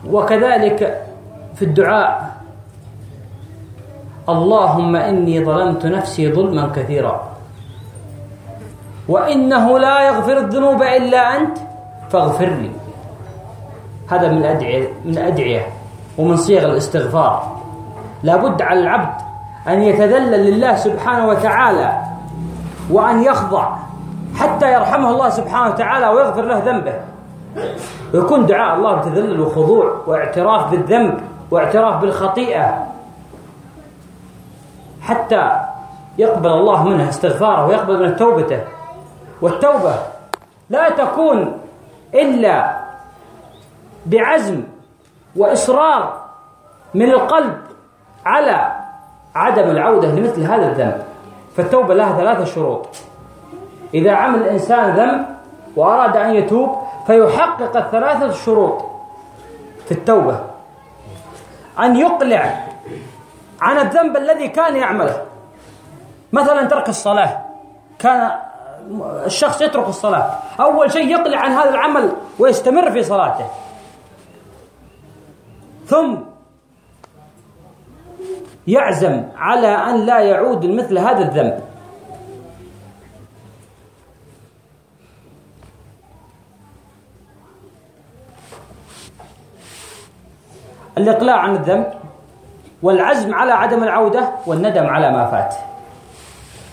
وكذلك 0.08 1.02
في 1.56 1.66
الدعاء 1.66 2.36
اللهم 4.30 4.96
إني 4.96 5.46
ظلمت 5.46 5.86
نفسي 5.86 6.32
ظلما 6.34 6.72
كثيرا. 6.76 7.30
وإنه 9.08 9.80
لا 9.80 10.08
يغفر 10.08 10.38
الذنوب 10.38 10.84
إلا 10.84 11.38
أنت 11.38 11.58
فاغفر 12.10 12.46
لي 12.46 12.72
هذا 14.12 14.32
من 14.32 14.46
أدعية 14.46 14.88
من 15.06 15.18
أدعية 15.18 15.68
ومن 16.18 16.38
صيغ 16.38 16.66
الاستغفار. 16.66 17.62
لابد 18.24 18.62
على 18.62 18.80
العبد 18.80 19.22
أن 19.68 19.84
يتذلل 19.84 20.52
لله 20.52 20.76
سبحانه 20.76 21.28
وتعالى 21.28 22.05
وأن 22.92 23.24
يخضع 23.24 23.70
حتى 24.36 24.74
يرحمه 24.74 25.10
الله 25.10 25.30
سبحانه 25.30 25.74
وتعالى 25.74 26.08
ويغفر 26.08 26.42
له 26.42 26.58
ذنبه. 26.58 26.94
ويكون 28.14 28.46
دعاء 28.46 28.76
الله 28.76 28.96
بتذلل 28.96 29.40
وخضوع 29.42 30.02
واعتراف 30.08 30.72
بالذنب 30.72 31.20
واعتراف 31.52 32.02
بالخطيئة. 32.02 32.88
حتى 35.02 35.52
يقبل 36.18 36.50
الله 36.50 36.84
منه 36.84 37.10
استغفاره 37.10 37.66
ويقبل 37.66 38.00
منه 38.00 38.18
توبته. 38.18 38.64
والتوبة 39.42 39.96
لا 40.70 40.90
تكون 40.90 41.58
إلا 42.14 42.78
بعزم 44.06 44.64
وإصرار 45.36 46.26
من 46.94 47.12
القلب 47.12 47.58
على 48.26 48.72
عدم 49.36 49.64
العودة 49.64 50.08
لمثل 50.08 50.44
هذا 50.44 50.68
الذنب. 50.72 51.15
فالتوبة 51.58 51.94
لها 51.94 52.18
ثلاثة 52.18 52.46
شروط. 52.46 52.88
إذا 53.94 54.12
عمل 54.12 54.40
الإنسان 54.40 54.96
ذنب 54.96 55.26
وأراد 55.76 56.18
أن 56.18 56.36
يتوب 56.36 56.78
فيحقق 57.08 57.78
الثلاثة 57.78 58.32
شروط 58.32 58.86
في 59.86 59.92
التوبة. 59.92 60.40
أن 61.80 61.96
يقلع 61.96 62.68
عن 63.62 63.78
الذنب 63.78 64.18
الذي 64.18 64.48
كان 64.48 64.76
يعمله. 64.76 65.22
مثلا 66.34 66.66
ترك 66.66 66.90
الصلاة. 66.90 67.42
كان 68.00 68.32
الشخص 69.26 69.62
يترك 69.62 69.88
الصلاة. 69.88 70.32
أول 70.60 70.92
شيء 70.92 71.08
يقلع 71.08 71.38
عن 71.38 71.52
هذا 71.52 71.70
العمل 71.70 72.12
ويستمر 72.40 72.92
في 72.92 73.04
صلاته. 73.04 73.46
ثم 75.88 76.16
يعزم 78.68 79.24
على 79.38 79.68
أن 79.68 80.06
لا 80.06 80.20
يعود 80.20 80.66
لمثل 80.66 80.98
هذا 80.98 81.20
الذنب. 81.20 81.60
الإقلاع 90.98 91.38
عن 91.38 91.56
الذنب 91.56 91.94
والعزم 92.84 93.34
على 93.34 93.52
عدم 93.52 93.84
العودة 93.84 94.30
والندم 94.48 94.86
على 94.86 95.12
ما 95.12 95.26
فات. 95.26 95.56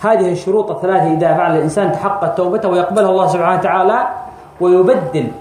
هذه 0.03 0.31
الشروط 0.31 0.71
الثلاثة 0.71 1.13
إذا 1.13 1.37
فعل 1.37 1.55
الإنسان 1.57 1.91
تحقق 1.91 2.35
توبته 2.35 2.69
ويقبلها 2.69 3.09
الله 3.09 3.27
سبحانه 3.27 3.59
وتعالى 3.59 4.07
ويبدل 4.61 5.31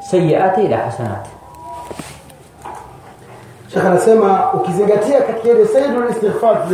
سيئاته 0.00 0.66
إلى 0.66 0.76
حسنات 0.76 1.28
Sheikh 3.76 3.86
anasema 3.86 4.52
ukizingatia 4.52 5.20
katika 5.20 5.48
ile 5.48 5.66
sayyidul 5.66 6.10
istighfar 6.10 6.66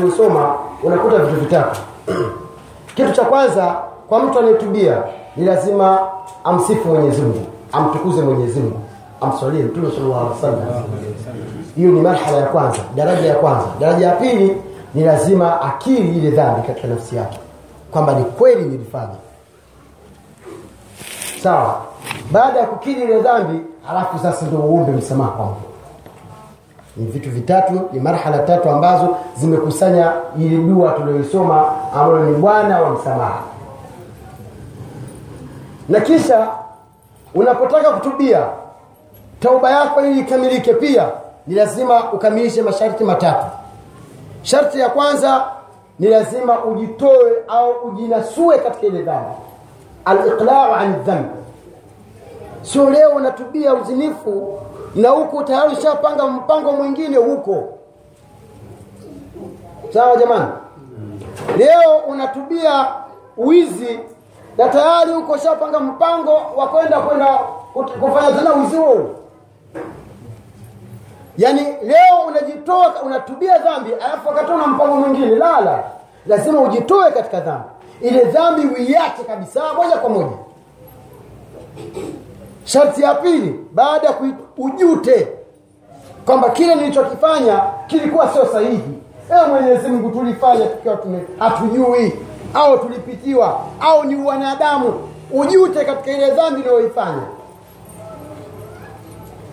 unakuta 0.83 1.19
vitu 1.19 1.41
vitatu. 1.41 1.81
Kitu 2.97 3.13
cha 3.13 3.25
kwanza 3.25 3.77
kwa 4.09 4.19
mtu 4.19 4.39
anayetubia 4.39 5.03
ni 5.37 5.45
lazima 5.45 5.99
amsifu 6.45 6.89
Mwenyezi 6.89 7.23
Mungu, 7.23 7.47
amtukuze 7.73 8.23
Mwenyezi 8.23 8.61
Mungu, 8.61 8.81
amswalie 9.21 9.63
Mtume 9.65 9.91
sallallahu. 9.91 10.35
Hiyo 11.77 11.91
ni 11.91 12.01
marhala 12.01 12.37
ya 12.39 12.47
kwanza, 12.47 12.79
daraja 12.97 13.29
ya 13.29 13.35
kwanza. 13.35 13.67
Daraja 13.81 14.07
ya 14.07 14.13
pili 14.17 14.57
ni 14.95 15.05
lazima 15.05 15.61
akili 15.63 16.19
ile 16.19 16.31
dhambi 16.31 16.67
katika 16.67 16.89
nafsi 16.89 17.17
yake 17.17 17.39
kwamba 17.91 18.15
ni 18.15 18.25
kweli 18.25 18.65
nilifanya. 18.65 19.17
Sawa. 21.43 21.81
Baada 22.33 22.61
ya 22.61 22.67
kukiri 22.67 23.03
ile 23.03 23.21
dhambi, 23.21 23.61
halafu 23.87 24.19
sasa 24.19 24.47
ndio 24.47 24.59
uombe 24.59 24.93
msamaha 24.93 25.31
kwa 25.31 25.45
Mungu 25.47 25.72
ni 26.97 27.07
vitu 27.07 27.31
vitatu 27.31 27.81
ni 27.93 28.01
marhala 28.01 28.39
tatu 28.39 28.71
ambazo 28.71 29.17
zimekusanya 29.37 30.13
ili 30.39 30.57
dua 30.57 30.93
tuliyoisoma 30.93 31.65
ambayo 31.95 32.19
ni 32.25 32.37
bwana 32.37 32.81
wa 32.83 32.91
msamaha. 32.91 33.43
Na 35.89 36.01
kisha 36.01 36.49
unapotaka 37.35 37.91
kutubia 37.91 38.47
tauba 39.41 39.71
yako 39.71 40.01
ili 40.07 40.21
ikamilike 40.21 40.75
pia 40.75 41.09
ni 41.47 41.55
lazima 41.55 42.13
ukamilishe 42.13 42.63
masharti 42.63 43.05
matatu. 43.05 43.47
Sharti 44.43 44.81
ya 44.81 44.89
kwanza 44.89 45.45
ni 45.99 46.07
lazima 46.09 46.65
ujitoe 46.65 47.33
au 47.49 47.71
ujinasue 47.71 48.59
katika 48.59 48.87
ile 48.87 49.03
dhambi. 49.03 49.35
Al-iqla'u 50.05 50.75
an 50.75 50.95
dhanb 51.05 51.27
sio 52.63 52.91
leo 52.91 53.11
unatubia 53.11 53.75
uzinifu 53.75 54.59
na 54.95 55.09
huku 55.09 55.45
tayari 55.45 55.73
ushapanga 55.77 56.27
mpango 56.27 56.73
mwingine 56.73 57.17
huko. 57.17 57.79
Sawa 59.95 60.17
jamani? 60.17 60.47
Leo 61.59 61.97
unatubia 62.09 62.87
wizi 63.37 64.01
na 64.59 64.69
tayari 64.69 65.13
huko 65.13 65.33
ushapanga 65.33 65.81
mpango 65.81 66.35
wa 66.57 66.69
kwenda 66.69 67.01
kwenda 67.01 67.39
kufanya 68.01 68.33
tena 68.39 68.53
wizi 68.53 68.77
yaani 71.39 71.61
leo 71.83 72.21
unajitoa 72.29 73.03
unatubia 73.03 73.59
dhambi 73.59 73.91
alafu 73.95 74.29
wakati 74.29 74.53
una 74.53 74.67
mpango 74.67 74.97
mwingine 74.97 75.27
lala. 75.37 75.85
Lazima 76.27 76.61
ujitoe 76.61 77.11
katika 77.11 77.41
dhambi. 77.41 77.65
Ile 78.01 78.25
dhambi 78.25 78.67
uiache 78.67 79.25
kabisa 79.27 79.75
moja 79.75 79.97
kwa 79.97 80.11
moja 80.11 80.37
sharti 82.65 83.03
ya 83.03 83.15
pili 83.15 83.61
baada 83.73 84.07
ya 84.09 84.15
ujute 84.59 85.29
kwamba 86.27 86.51
kile 86.51 86.75
nilichokifanya 86.75 87.63
kilikuwa 87.87 88.29
sio 88.33 88.47
sahihi 88.47 88.99
ewe 89.31 89.47
mwenyezi 89.47 89.89
mungu 89.89 90.11
tulifanya 90.11 90.67
tukiwa 90.67 90.99
hatujui 91.39 92.13
au 92.55 92.79
tulipitiwa 92.79 93.61
au 93.81 94.05
ni 94.05 94.17
wanadamu 94.17 95.09
ujute 95.33 95.85
katika 95.85 96.11
ile 96.17 96.31
dhambi 96.31 96.61
uliyoifanya. 96.61 97.23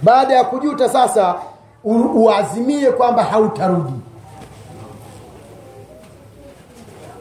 Baada 0.02 0.36
ya 0.36 0.44
kujuta 0.44 0.90
sasa 0.90 1.36
uazimie 2.16 2.92
kwamba 2.92 3.24
hautarudi. 3.24 3.94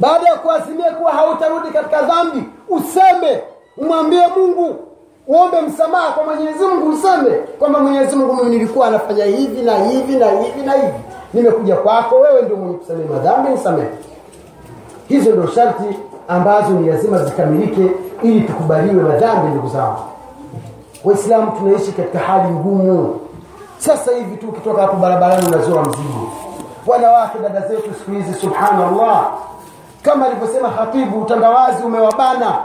Baada 0.01 0.29
ya 0.29 0.37
kuazimia 0.37 0.91
kuwa 0.91 1.13
hautarudi 1.13 1.69
katika 1.71 2.03
dhambi 2.03 2.43
useme 2.69 3.43
umwambie 3.77 4.27
mungu 4.27 4.77
uombe 5.29 5.61
msamaha 5.61 6.13
kwa 6.13 6.25
mwenyezi 6.25 6.65
mungu 6.65 6.89
useme 6.89 7.31
kwamba 7.59 7.79
mwenyezi 7.81 8.17
mungu 8.17 8.35
mimi 8.35 8.51
nilikuwa 8.51 8.87
anafanya 8.87 9.25
hivi 9.25 9.63
na 9.63 9.75
hivi 9.79 10.17
na 10.17 10.31
hivi 10.31 10.63
na 10.63 10.73
hivi. 10.73 10.95
Nimekuja 11.35 11.77
kwako 11.77 12.17
wewe 12.17 12.43
ndio 12.43 12.57
mwenye 12.57 12.75
kusamehe 12.77 13.09
madhambi 13.09 13.49
nisamehe. 13.51 13.89
Hizo 15.09 15.31
ndio 15.31 15.47
sharti 15.47 15.99
ambazo 16.29 16.71
ni 16.71 16.89
lazima 16.89 17.25
zikamilike 17.25 17.91
ili 18.23 18.41
tukubaliwe 18.41 19.03
madhambi 19.03 19.49
ndugu 19.53 19.69
zangu. 19.69 19.99
Waislamu 21.05 21.51
tunaishi 21.53 21.93
katika 21.93 22.19
hali 22.19 22.49
ngumu. 22.49 23.21
Sasa 23.79 24.13
hivi 24.13 24.37
tu 24.37 24.49
ukitoka 24.49 24.83
hapo 24.83 24.97
barabarani 24.97 25.47
unazoa 25.49 25.83
mzigo. 25.83 26.33
Wanawake 26.87 27.39
dada 27.39 27.61
zetu 27.69 27.95
siku 27.99 28.11
hizi 28.11 28.35
subhanallah. 28.35 29.29
Kama 30.03 30.27
alivyosema 30.27 30.69
khatibu 30.71 31.21
utandawazi 31.23 31.83
umewabana 31.83 32.59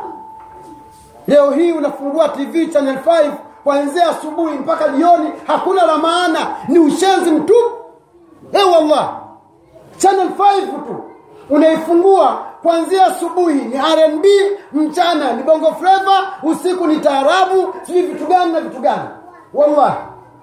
leo 1.28 1.52
hii 1.52 1.72
unafungua 1.72 2.30
tv 2.30 2.68
channel 2.68 2.96
5 2.96 3.32
kuanzia 3.64 4.10
asubuhi 4.10 4.58
mpaka 4.58 4.88
jioni 4.90 5.30
hakuna 5.48 5.86
la 5.86 5.98
maana. 5.98 6.40
Ni 6.68 6.80
ushenzi 6.80 7.32
mtupu 7.32 7.72
hey 8.52 8.64
wallah 8.64 9.14
channel 9.98 10.28
5 10.28 10.62
tu. 10.62 11.04
Unaifungua 11.50 12.38
kuanzia 12.62 13.06
asubuhi. 13.06 13.54
Ni 13.54 13.78
rnb 13.78 14.26
mchana 14.74 15.34
ni 15.34 15.44
bongo 15.44 15.74
flava 15.80 16.34
usiku 16.44 16.88
ni 16.88 16.98
taarabu 17.00 17.74
sijui 17.86 18.02
vitu 18.02 18.26
gani 18.26 18.54
na 18.54 18.62
vitu 18.62 18.80
gani. 18.82 19.10
Wallahi. 19.54 19.98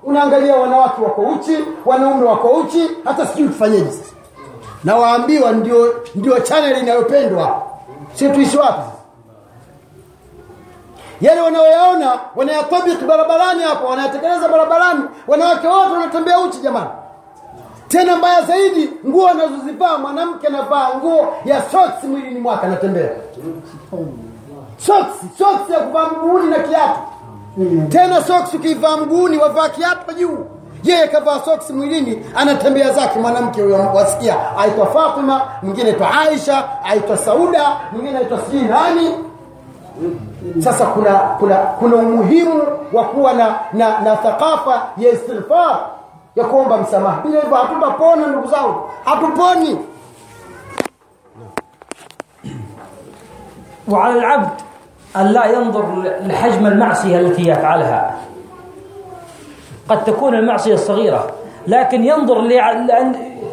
Unaangalia 0.05 0.57
wanawake 0.57 1.03
wako 1.03 1.21
uchi 1.23 1.59
wanaume 1.87 2.25
wako 2.27 2.49
uchi 2.49 2.91
hata 3.05 3.27
sijui 3.27 3.49
tufanyeje 3.49 3.91
sasa 3.91 4.15
na 4.85 4.97
waambiwa 4.97 5.53
ndio 5.53 5.95
ndio 6.15 6.41
channel 6.41 6.79
inayopendwa. 6.83 7.63
Si 8.15 8.29
tuishi 8.29 8.57
wapi 8.59 8.83
yale 11.21 11.41
wanaoyaona 11.41 12.19
wanayatabiki 12.37 13.05
barabarani 13.05 13.63
hapo 13.63 13.87
wanayatekeleza 13.87 14.49
barabarani. 14.49 15.03
Wanawake 15.29 15.67
wote 15.69 15.93
wanatembea 15.93 16.41
uchi 16.41 16.59
jamani. 16.59 16.91
Tena 17.89 18.17
mbaya 18.17 18.43
zaidi 18.43 18.91
nguo 19.07 19.29
anazozivaa 19.29 19.99
mwanamke 19.99 20.47
anavaa 20.47 20.89
nguo 20.97 21.35
ya 21.45 21.63
soksi 21.63 22.07
mwilini 22.07 22.41
mwake 22.41 22.67
anatembea. 22.67 23.11
Soksi 24.79 25.27
soksi 25.39 25.73
ya 25.73 25.79
kuvaa 25.81 26.07
mguuni 26.09 26.51
na 26.51 26.59
kiatu. 26.59 27.01
Tena 27.89 28.23
soksi 28.25 28.57
ukivaa 28.57 28.97
mguuni 28.97 29.39
wavaa 29.39 29.69
kiatu 29.69 30.15
juu. 30.19 30.47
Yeye 30.85 31.09
kavaa 31.09 31.41
soksi 31.45 31.73
mwilini 31.73 32.27
anatembea 32.37 32.91
zake 32.93 33.19
mwanamke 33.19 33.63
huyo 33.63 33.77
wasikia. 33.95 34.37
Aitwa 34.59 34.87
Fatima 34.87 35.41
mwingine 35.63 35.89
aitwa 35.91 36.21
Aisha 36.21 36.69
aitwa 36.85 37.17
Sauda 37.17 37.77
mwingine 37.93 38.19
aitwa 38.19 38.39
sijui 38.41 38.63
nani 38.63 39.15
sasa 40.59 40.87
kuna 40.87 41.15
kuna 41.15 41.55
kuna 41.57 41.97
umuhimu 41.97 42.63
wa 42.93 43.05
kuwa 43.05 43.33
na 43.33 43.55
na, 43.73 44.01
na 44.01 44.17
thakafa 44.17 44.83
ya 44.99 45.13
istighfar 45.13 45.81
ya 46.37 46.45
kuomba 46.45 46.77
msamaha 46.79 47.21
bila 47.23 47.41
hivyo 47.41 47.57
hatutapona 47.57 48.27
ndugu 48.27 48.49
zangu 48.49 48.91
hatuponi 49.05 49.79
وعلى 53.89 54.19
العبد 54.19 54.49
أن 55.17 55.27
لا 55.27 55.45
ينظر 55.45 56.03
لحجم 56.27 56.67
المعصية 56.67 57.19
التي 57.21 57.49
يفعلها 57.49 58.17
قد 59.89 60.05
تكون 60.05 60.35
المعصية 60.35 60.77
صغيرة 60.77 61.31
لكن 61.67 62.05
ينظر 62.05 62.41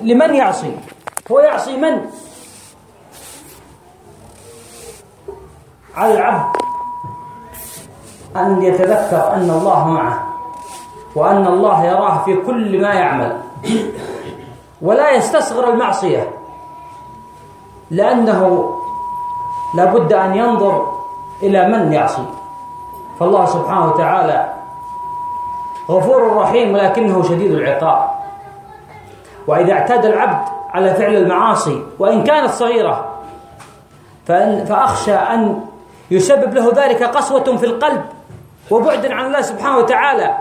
لمن 0.03 0.35
يعصي 0.35 0.71
هو 1.31 1.39
يعصي 1.39 1.77
من 1.77 2.01
على 5.97 6.13
العبد 6.13 6.55
أن 8.35 8.61
يتذكر 8.61 9.33
أن 9.33 9.49
الله 9.49 9.87
معه 9.87 10.23
وأن 11.15 11.47
الله 11.47 11.85
يراه 11.85 12.23
في 12.25 12.35
كل 12.35 12.81
ما 12.81 12.93
يعمل 12.93 13.37
ولا 14.81 15.11
يستصغر 15.11 15.69
المعصية 15.69 16.29
لأنه 17.91 18.71
لابد 19.75 20.13
أن 20.13 20.35
ينظر 20.35 20.91
إلى 21.43 21.67
من 21.67 21.93
يعصي 21.93 22.25
فالله 23.19 23.45
سبحانه 23.45 23.85
وتعالى 23.85 24.53
غفور 25.89 26.37
رحيم 26.37 26.73
ولكنه 26.73 27.23
شديد 27.23 27.51
العقاب 27.51 28.09
وإذا 29.47 29.73
اعتاد 29.73 30.05
العبد 30.05 30.47
على 30.69 30.93
فعل 30.93 31.15
المعاصي 31.15 31.83
وإن 31.99 32.23
كانت 32.23 32.49
صغيرة 32.51 33.05
فأن 34.25 34.65
فأخشى 34.65 35.15
أن 35.15 35.61
يسبب 36.11 36.53
له 36.53 36.71
ذلك 36.75 37.03
قسوة 37.03 37.57
في 37.57 37.65
القلب 37.65 38.01
وبعد 38.71 39.05
عن 39.05 39.25
الله 39.25 39.41
سبحانه 39.41 39.77
وتعالى. 39.77 40.37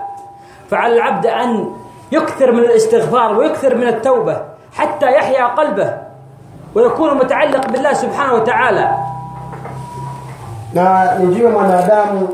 فعلى 0.70 0.94
العبد 0.94 1.26
أن 1.26 1.70
يكثر 2.12 2.52
من 2.52 2.58
الاستغفار 2.58 3.38
ويكثر 3.38 3.74
من 3.74 3.88
التوبة 3.88 4.42
حتى 4.74 5.06
يحيا 5.06 5.44
قلبه 5.46 5.94
ويكون 6.74 7.14
متعلق 7.14 7.66
بالله 7.70 7.92
سبحانه 7.92 8.34
وتعالى. 8.34 8.90
نجيب 11.20 11.44
من 11.46 11.64
أدام 11.70 12.28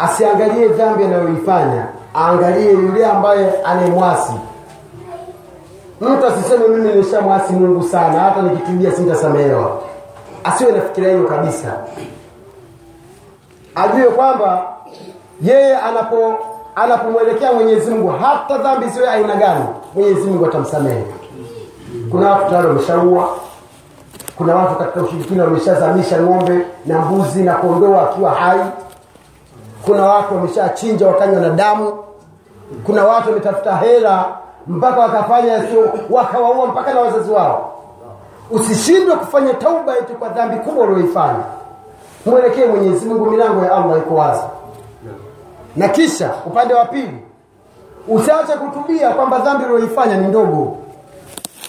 أسيانجاليه 0.00 0.68
ذنبي 0.76 1.04
أنه 1.04 1.38
يفاني 1.42 1.84
أنجاليه 2.16 2.70
يلي 2.70 3.06
أمباي 3.06 3.48
أني 3.66 3.90
مواسي 3.90 4.34
Mtu 6.00 6.26
asiseme 6.26 6.68
mimi 6.68 6.88
nimesha 6.88 7.20
mwasi 7.20 7.52
Mungu 7.52 7.82
sana 7.82 8.20
hata 8.20 8.42
nikitumia 8.42 8.92
sinta 8.92 9.16
samehewa. 9.16 9.78
Asiwe 10.44 10.72
nafikiria 10.72 11.10
hiyo 11.10 11.24
kabisa. 11.24 11.72
Ajue 13.74 14.04
kwamba 14.04 14.62
yeye 15.42 15.76
anapo 15.76 16.34
anapomwelekea 16.74 17.52
mwenyezi 17.52 17.90
mungu 17.90 18.08
hata 18.08 18.58
dhambi 18.58 18.90
siwe 18.90 19.08
aina 19.10 19.34
gani 19.36 19.64
mwenyezi 19.94 20.20
mungu 20.20 20.46
atamsamehe. 20.46 21.04
Kuna 22.10 22.30
watu 22.30 22.50
tayari 22.50 22.66
wameshaua 22.68 23.28
kuna 24.36 24.54
watu 24.56 24.74
katika 24.74 25.00
ushirikina 25.02 25.44
wameshazamisha 25.44 26.20
ng'ombe 26.22 26.66
na 26.86 26.98
mbuzi 27.00 27.42
na 27.42 27.54
kondoo 27.54 28.00
akiwa 28.00 28.30
hai 28.30 28.60
kuna 29.84 30.04
watu 30.06 30.34
wameshachinja 30.34 31.06
wakanywa 31.06 31.40
na 31.40 31.50
damu 31.50 31.92
kuna 32.86 33.04
watu 33.04 33.28
wametafuta 33.28 33.76
hela 33.76 34.24
mpaka 34.66 35.00
wakafanya 35.00 35.60
sio 35.68 35.92
wakawaua 36.10 36.66
mpaka 36.66 36.94
na 36.94 37.00
wazazi 37.00 37.30
wao 37.30 37.69
usishindwe 38.50 39.16
kufanya 39.16 39.54
tauba 39.54 39.94
yetu 39.94 40.14
kwa 40.14 40.28
dhambi 40.28 40.56
kubwa 40.56 40.84
ulioifanya 40.86 41.44
mwelekee 42.26 42.66
mwenyezi 42.66 43.06
mungu 43.06 43.26
milango 43.30 43.64
ya 43.64 43.72
allah 43.76 43.98
iko 43.98 44.14
wazi. 44.14 44.42
Na 45.76 45.88
kisha 45.88 46.30
upande 46.46 46.74
wa 46.74 46.84
pili 46.84 47.18
usiache 48.08 48.52
kutubia 48.52 49.10
kwamba 49.10 49.38
dhambi 49.38 49.64
ulioifanya 49.64 50.16
ni 50.16 50.26
ndogo. 50.26 50.76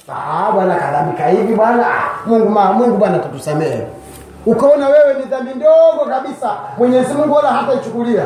Ah, 0.09 0.51
bwana 0.51 0.75
kadhambika 0.75 1.27
hivi 1.27 1.55
bwana. 1.55 1.87
Ah, 1.87 2.09
mungu 2.25 2.49
ma, 2.49 2.73
mungu 2.73 2.97
bwana 2.97 3.19
tatusamehe 3.19 3.87
ukaona 4.45 4.89
wewe 4.89 5.13
ni 5.13 5.23
dhambi 5.25 5.51
ndogo 5.53 6.05
kabisa 6.09 6.55
mwenyezi 6.77 7.13
mungu 7.13 7.33
wala 7.33 7.49
hataichukulia. 7.49 8.25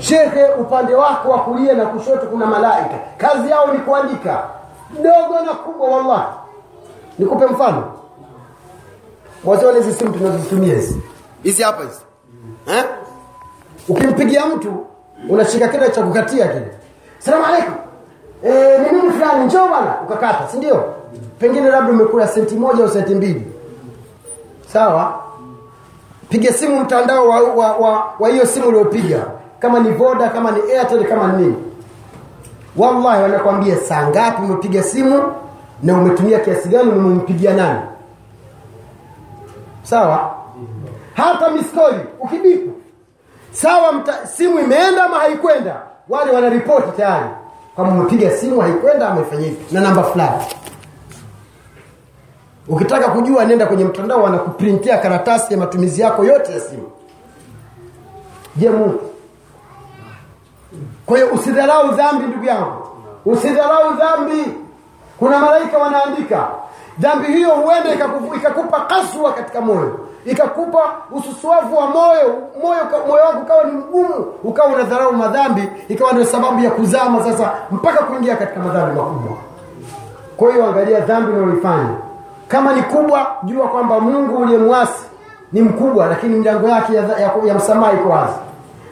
Shekhe 0.00 0.44
upande 0.44 0.94
wako 0.94 1.28
wa 1.28 1.38
kulia 1.38 1.72
na 1.72 1.86
kushoto 1.86 2.26
kuna 2.26 2.46
malaika. 2.46 2.94
Kazi 3.16 3.50
yao 3.50 3.66
ni 3.72 3.78
kuandika. 3.78 4.42
Dogo 4.96 5.40
na 5.46 5.52
kubwa 5.52 5.88
wallahi 5.88 6.26
nikupe 7.18 7.46
mfano. 7.46 7.92
Mwaziona 9.44 9.78
hizi 9.78 9.92
simu 9.92 10.12
tunazozitumia 10.12 10.74
hizi. 10.74 11.00
Hizi 11.42 11.62
hapa 11.62 11.82
hizi. 11.82 12.00
Eh? 12.66 12.84
ukimpigia 13.88 14.46
mtu 14.46 14.86
unashika 15.28 15.68
kile 15.68 15.90
cha 15.90 16.02
kukatia 16.02 16.48
kile. 16.48 16.68
Salamu 17.18 17.44
alaikum. 17.46 17.74
Eh, 18.44 18.80
ni 18.80 18.96
mimi 18.98 19.12
fulani? 19.12 19.44
Njoo 19.44 19.68
bwana 19.68 19.94
ukakata 20.04 20.48
si 20.48 20.56
ndio? 20.56 20.84
Pengine 21.38 21.68
labda 21.70 21.92
umekula 21.92 22.28
senti 22.28 22.54
moja 22.54 22.84
au 22.84 22.90
senti 22.90 23.14
mbili. 23.14 23.52
Sawa? 24.72 25.20
Piga 26.28 26.52
simu 26.52 26.80
mtandao 26.80 27.28
wa 27.28 27.40
wa, 27.40 27.72
wa, 27.76 28.12
wa 28.18 28.28
hiyo 28.28 28.46
simu 28.46 28.68
uliopiga 28.68 29.26
kama 29.58 29.80
ni 29.80 29.90
voda 29.90 30.28
kama 30.28 30.50
ni 30.50 30.72
airtel 30.72 31.04
kama 31.08 31.32
ni 31.32 31.42
nini. 31.42 31.56
Wallahi 32.76 33.22
wanakwambia 33.22 33.76
saa 33.76 34.08
ngapi 34.08 34.42
umepiga 34.42 34.82
simu 34.82 35.22
na 35.82 35.94
umetumia 35.94 36.40
kiasi 36.40 36.68
gani 36.68 36.90
umempigia 36.90 37.54
nani? 37.54 37.80
Sawa? 39.82 40.34
Hata 41.14 41.50
miskoli 41.50 42.00
ukibipu 42.20 42.70
sawa 43.52 43.92
mta, 43.92 44.26
simu 44.26 44.58
imeenda 44.58 45.04
ama 45.04 45.18
haikwenda? 45.18 45.82
Wale 46.08 46.30
wanaripoti 46.32 46.90
tayari 46.96 47.26
kama 47.76 47.88
umepiga 47.92 48.30
simu 48.30 48.60
haikwenda 48.60 49.08
amefanya 49.08 49.42
hivi 49.44 49.74
na 49.74 49.80
namba 49.80 50.02
fulani. 50.02 50.42
Ukitaka 52.68 53.08
kujua 53.08 53.44
nenda 53.44 53.66
kwenye 53.66 53.84
mtandao 53.84 54.22
wanakuprintia 54.22 54.98
karatasi 54.98 55.52
ya 55.54 55.58
matumizi 55.60 56.00
yako 56.02 56.24
yote 56.24 56.52
ya 56.52 56.60
simu. 56.60 56.90
Je 58.56 58.70
mungu? 58.70 59.00
Kwa 61.06 61.16
hiyo 61.18 61.30
usidharau 61.32 61.94
dhambi 61.94 62.24
ndugu 62.26 62.44
yangu. 62.44 62.88
Usidharau 63.24 63.94
dhambi 63.94 64.44
kuna 65.22 65.38
malaika 65.38 65.78
wanaandika 65.78 66.48
dhambi 66.98 67.26
hiyo 67.26 67.50
huenda 67.50 67.90
ikakupa 68.36 68.80
kaswa 68.80 69.32
katika 69.32 69.60
moyo 69.60 69.98
ikakupa 70.24 70.78
ususuavu 71.12 71.76
wa 71.76 71.86
moyo 71.86 72.34
moyo 72.62 72.80
moyo 73.08 73.22
wako 73.24 73.38
ukawa 73.42 73.64
ni 73.64 73.72
mgumu 73.72 74.26
ukawa 74.44 74.68
unadharau 74.68 75.12
madhambi 75.12 75.68
ikawa 75.88 76.12
ndio 76.12 76.24
sababu 76.24 76.60
ya 76.64 76.70
kuzama 76.70 77.24
sasa 77.24 77.50
mpaka 77.70 78.02
kuingia 78.04 78.36
katika 78.36 78.60
madhambi 78.60 78.96
makubwa. 79.00 79.36
Kwa 80.36 80.52
hiyo 80.52 80.66
angalia 80.66 81.00
dhambi 81.00 81.32
unayoifanya 81.32 81.94
kama 82.48 82.72
ni 82.72 82.82
kubwa 82.82 83.26
jua 83.42 83.68
kwamba 83.68 84.00
mungu 84.00 84.36
uliyemwasi 84.36 85.04
ni 85.52 85.62
mkubwa 85.62 86.06
lakini 86.06 86.38
milango 86.38 86.68
yake 86.68 86.94
ya, 86.94 87.02
ya, 87.02 87.30
ya 87.44 87.54
msamaha 87.54 87.92
iko 87.92 88.08
wazi. 88.08 88.34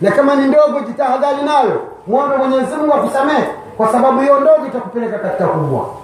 Na 0.01 0.11
kama 0.11 0.35
ni 0.35 0.49
ndogo 0.49 0.81
jitahadhari 0.87 1.43
nayo. 1.43 1.81
Mwombe 2.07 2.37
mwenyezi 2.37 2.77
mungu 2.77 2.95
akusamehe 2.95 3.49
kwa 3.77 3.89
sababu 3.89 4.21
hiyo 4.21 4.41
ndogo 4.41 4.67
itakupeleka 4.67 5.19
katika 5.19 5.47
kubwa 5.47 6.00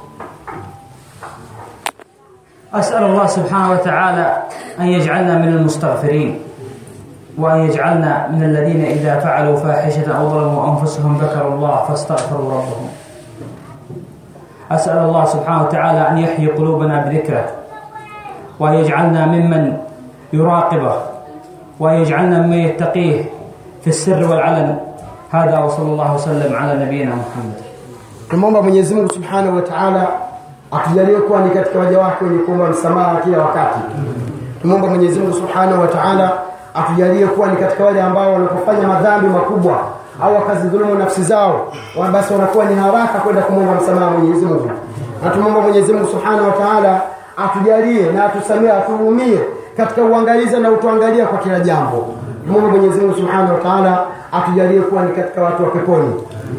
أسأل 2.79 3.03
الله 3.05 3.27
سبحانه 3.27 3.71
وتعالى 3.73 4.43
أن 4.81 4.87
يجعلنا 4.87 5.39
من 5.39 5.49
المستغفرين 5.49 6.39
وأن 7.39 7.61
يجعلنا 7.61 8.29
من 8.29 8.43
الذين 8.43 8.85
إذا 8.85 9.19
فعلوا 9.19 9.57
فاحشة 9.57 10.13
أو 10.19 10.29
ظلموا 10.29 10.71
أنفسهم 10.71 11.19
ذكروا 11.19 11.55
الله 11.55 11.85
فاستغفروا 11.89 12.53
ربهم. 12.53 12.89
أسأل 14.71 14.99
الله 14.99 15.25
سبحانه 15.25 15.63
وتعالى 15.63 16.09
أن 16.11 16.19
يحيي 16.19 16.47
قلوبنا 16.47 17.07
بذكره 17.07 17.47
وأن 18.61 18.75
يجعلنا 18.75 19.27
ممن 19.27 19.77
يراقبه 20.33 20.97
وأن 21.81 21.95
يجعلنا 21.95 22.43
ممن 22.43 22.59
يتقيه 22.59 23.25
في 23.83 23.87
السر 23.87 24.31
والعلن. 24.31 24.77
هذا 25.31 25.59
وصلى 25.59 25.89
الله 25.93 26.15
وسلم 26.15 26.57
على 26.57 26.85
نبينا 26.85 27.15
محمد. 27.15 27.61
Tumomba 28.31 28.63
Mwenyezi 28.63 28.95
Mungu 28.95 29.15
Subhanahu 29.15 29.57
wa 29.57 29.63
Ta'ala 29.63 30.09
atujalie 30.73 31.17
kuwa 31.17 31.41
ni 31.41 31.51
katika 31.51 31.79
waja 31.79 31.99
wake 31.99 32.25
wenye 32.25 32.39
kuomba 32.39 32.67
msamaha 32.67 33.17
kila 33.17 33.39
wakati. 33.39 33.79
Tumomba 34.63 34.89
Mwenyezi 34.89 35.19
Mungu 35.21 35.33
Subhanahu 35.33 35.81
wa 35.81 35.87
Ta'ala 35.89 36.33
atujalie 36.75 37.27
kuwa 37.27 37.49
ni 37.49 37.57
katika 37.57 37.85
wale 37.85 38.03
ambao 38.03 38.33
wanapofanya 38.33 38.89
madhambi 38.89 39.27
makubwa 39.27 39.79
au 40.23 40.35
wakazidhulumu 40.35 40.95
nafsi 40.95 41.23
zao, 41.23 41.73
basi 42.13 42.33
wanakuwa 42.33 42.65
ni 42.65 42.75
haraka 42.75 43.19
kwenda 43.19 43.43
kumwomba 43.43 43.75
msamaha 43.83 44.11
Mwenyezi 44.11 44.47
Mungu. 44.47 44.71
Na 45.25 45.31
tumomba 45.31 45.61
Mwenyezi 45.61 45.93
Subhanahu 46.07 46.45
wa 46.47 46.53
Ta'ala 46.67 47.01
atujalie 47.37 48.13
na 48.13 48.25
atusamee, 48.25 48.71
atuhurumie 48.71 49.39
katika 49.77 50.03
uangaliza 50.03 50.59
na 50.59 50.71
utuangalia 50.71 51.27
kwa 51.27 51.39
kila 51.39 51.61
jambo. 51.61 52.07
Mungu 52.47 52.69
Mwenyezi 52.69 53.01
Mungu 53.01 53.15
Subhanahu 53.15 53.55
wa 53.55 53.61
atujalie 54.33 54.81
kuwa 54.81 55.03
ni 55.05 55.13
katika 55.13 55.43
watu 55.43 55.65
wa 55.65 55.71
peponi. 55.71 56.15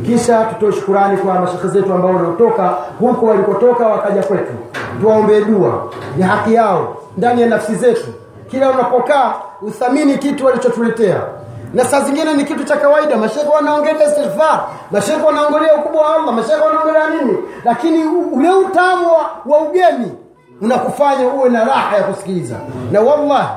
Kisha 0.05 0.45
tutoe 0.45 0.71
shukurani 0.73 1.17
kwa 1.17 1.33
mashekhe 1.33 1.67
zetu 1.67 1.93
ambao 1.93 2.15
wanaotoka 2.15 2.75
huko 2.99 3.25
walikotoka 3.25 3.87
wakaja 3.87 4.23
kwetu. 4.23 4.51
Tuwaombee 5.01 5.41
dua. 5.41 5.83
Ni 6.17 6.23
haki 6.23 6.53
yao 6.53 6.97
ndani 7.17 7.41
ya 7.41 7.47
nafsi 7.47 7.75
zetu. 7.75 8.07
Kila 8.51 8.69
unapokaa 8.69 9.33
uthamini 9.61 10.17
kitu 10.17 10.45
walichotuletea. 10.45 11.21
Na 11.73 11.85
saa 11.85 12.01
zingine 12.01 12.33
ni 12.33 12.45
kitu 12.45 12.63
cha 12.63 12.77
kawaida. 12.77 13.17
Mashekhe 13.17 13.49
wanaongelea 13.49 14.07
istighfar, 14.07 14.63
mashekhe 14.91 15.25
wanaongelea 15.25 15.75
ukubwa 15.75 16.01
wa 16.01 16.15
Allah, 16.15 16.33
mashekhe 16.33 16.61
wanaongelea 16.61 17.09
nini? 17.09 17.37
Lakini 17.65 18.03
ule 18.33 18.49
utamu 18.49 19.07
wa, 19.07 19.29
wa 19.55 19.61
ugeni 19.61 20.11
unakufanya 20.61 21.27
uwe 21.27 21.49
na 21.49 21.63
raha 21.63 21.97
ya 21.97 22.03
kusikiliza. 22.03 22.55
Na 22.91 23.01
wallahi 23.01 23.47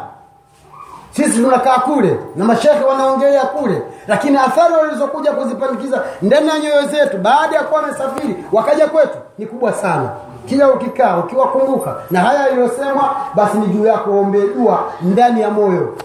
sisi 1.10 1.42
tunakaa 1.42 1.78
kule 1.78 2.18
na 2.36 2.44
mashehe 2.44 2.84
wanaongelea 2.84 3.42
kule, 3.44 3.82
lakini 4.08 4.36
athari 4.36 4.74
walizokuja 4.74 5.32
kuzipandikiza 5.32 6.02
ndani 6.22 6.48
ya 6.48 6.58
nyoyo 6.58 6.86
zetu 6.86 7.16
baada 7.18 7.56
ya 7.56 7.62
kuwa 7.62 7.80
wamesafiri 7.80 8.44
wakaja 8.52 8.86
kwetu 8.86 9.18
ni 9.38 9.46
kubwa 9.46 9.72
sana. 9.72 10.10
Kila 10.46 10.68
ukikaa 10.70 11.16
ukiwakumbuka 11.18 11.96
na 12.10 12.20
haya 12.20 12.40
yaliyosemwa, 12.46 13.16
basi 13.34 13.56
ni 13.58 13.66
juu 13.66 13.86
yako 13.86 14.10
waombee 14.10 14.46
dua 14.56 14.84
ndani 15.02 15.40
ya 15.40 15.50
moyo. 15.50 15.96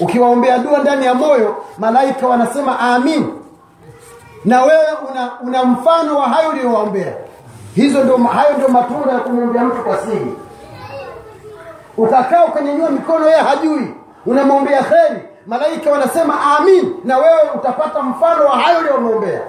Ukiwaombea 0.00 0.58
dua 0.58 0.78
ndani 0.78 1.06
ya 1.06 1.14
moyo, 1.14 1.56
malaika 1.78 2.26
wanasema 2.26 2.80
amin, 2.80 3.26
na 4.44 4.62
wewe 4.62 4.86
una, 5.10 5.30
una 5.42 5.64
mfano 5.64 6.18
wa 6.18 6.28
hayo 6.28 6.48
uliyowaombea. 6.50 7.12
Hizo 7.74 8.04
ndio 8.04 8.16
hayo 8.16 8.54
ndio 8.56 8.68
matunda 8.68 9.12
ya 9.12 9.18
kumwombea 9.18 9.64
mtu 9.64 9.82
kwa 9.82 9.96
siri 9.98 10.36
ukakaa 11.96 12.44
ukanyanyua 12.44 12.90
mikono 12.90 13.26
yeye 13.26 13.40
hajui 13.42 13.94
unamwombea 14.26 14.82
kheri. 14.82 15.20
Malaika 15.46 15.90
wanasema 15.90 16.56
amin 16.58 16.94
na 17.04 17.18
wewe 17.18 17.40
utapata 17.54 18.02
mfano 18.02 18.44
wa 18.44 18.58
hayo 18.58 18.78
uliyomwombea 18.78 19.40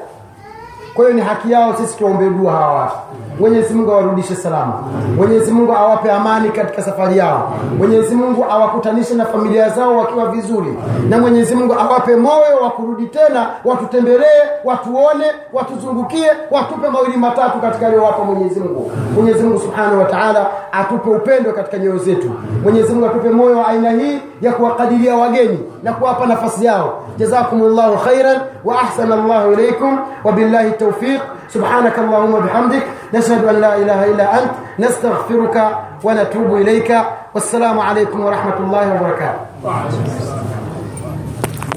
kwa 0.94 1.06
hiyo 1.06 1.16
ni 1.18 1.22
haki 1.22 1.52
yao 1.52 1.76
sisi 1.78 1.98
tuwaombee 1.98 2.30
dua 2.30 2.52
hawa 2.52 2.76
watu 2.76 2.96
Mwenyezi 3.40 3.74
Mungu 3.74 3.92
awarudishe 3.92 4.36
salama. 4.36 4.74
Mwenyezi 5.16 5.52
Mungu 5.52 5.74
awape 5.74 6.12
amani 6.12 6.50
katika 6.50 6.82
safari 6.82 7.18
yao. 7.18 7.54
Mwenyezi 7.78 8.16
Mungu 8.16 8.46
awakutanishe 8.50 9.14
na 9.16 9.26
familia 9.26 9.70
zao 9.70 9.98
wakiwa 9.98 10.26
vizuri, 10.28 10.78
na 11.10 11.18
Mwenyezi 11.18 11.56
Mungu 11.56 11.74
awape 11.74 12.16
moyo 12.16 12.58
wa 12.64 12.70
kurudi 12.70 13.06
tena, 13.06 13.48
watutembelee, 13.66 14.44
watuone, 14.64 15.26
watuzungukie, 15.54 16.32
watupe 16.52 16.90
mawili 16.90 17.18
matatu 17.18 17.60
katika 17.60 17.88
aliyowapa 17.88 18.24
Mwenyezi 18.24 18.60
Mungu. 18.60 18.92
Mwenyezi 19.16 19.44
Mungu 19.44 19.60
Subhanahu 19.60 20.00
wataala 20.00 20.48
atupe 20.72 21.10
upendo 21.10 21.52
katika 21.54 21.78
nyoyo 21.78 21.98
zetu. 21.98 22.32
Mwenyezi 22.64 22.94
Mungu 22.94 23.06
atupe 23.06 23.30
moyo 23.30 23.58
wa 23.58 23.68
aina 23.68 23.92
hii 23.92 24.20
ya 24.42 24.52
kuwakadiria 24.52 25.16
wageni 25.16 25.60
na 25.84 25.94
kuwapa 25.94 26.26
nafasi 26.26 26.66
yao. 26.66 27.04
Jazakumullahu 27.18 27.98
khairan 27.98 28.40
wa 28.66 28.82
ahsana 28.82 29.16
Allahu 29.16 29.54
ilaykum 29.54 30.00
wa 30.24 30.32
billahi 30.32 30.72
tawfiq. 30.72 31.22
Subhanakallahumma 31.54 32.42
bihamdika 32.42 32.86
نشهد 33.14 33.46
أن 33.46 33.56
لا 33.62 33.76
إله 33.76 34.06
إلا 34.06 34.26
أنت 34.44 34.52
نستغفرك 34.80 35.58
ونتوب 36.04 36.50
إليك. 36.56 36.92
والسلام 37.36 37.80
عليكم 37.80 38.20
ورحمة 38.26 38.58
الله 38.58 38.86
وبركاته. 38.94 39.42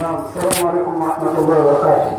السلام 0.01 0.68
عليكم 0.68 0.95
ورحمة 1.03 1.35
الله 1.39 1.59
وبركاته. 1.61 2.11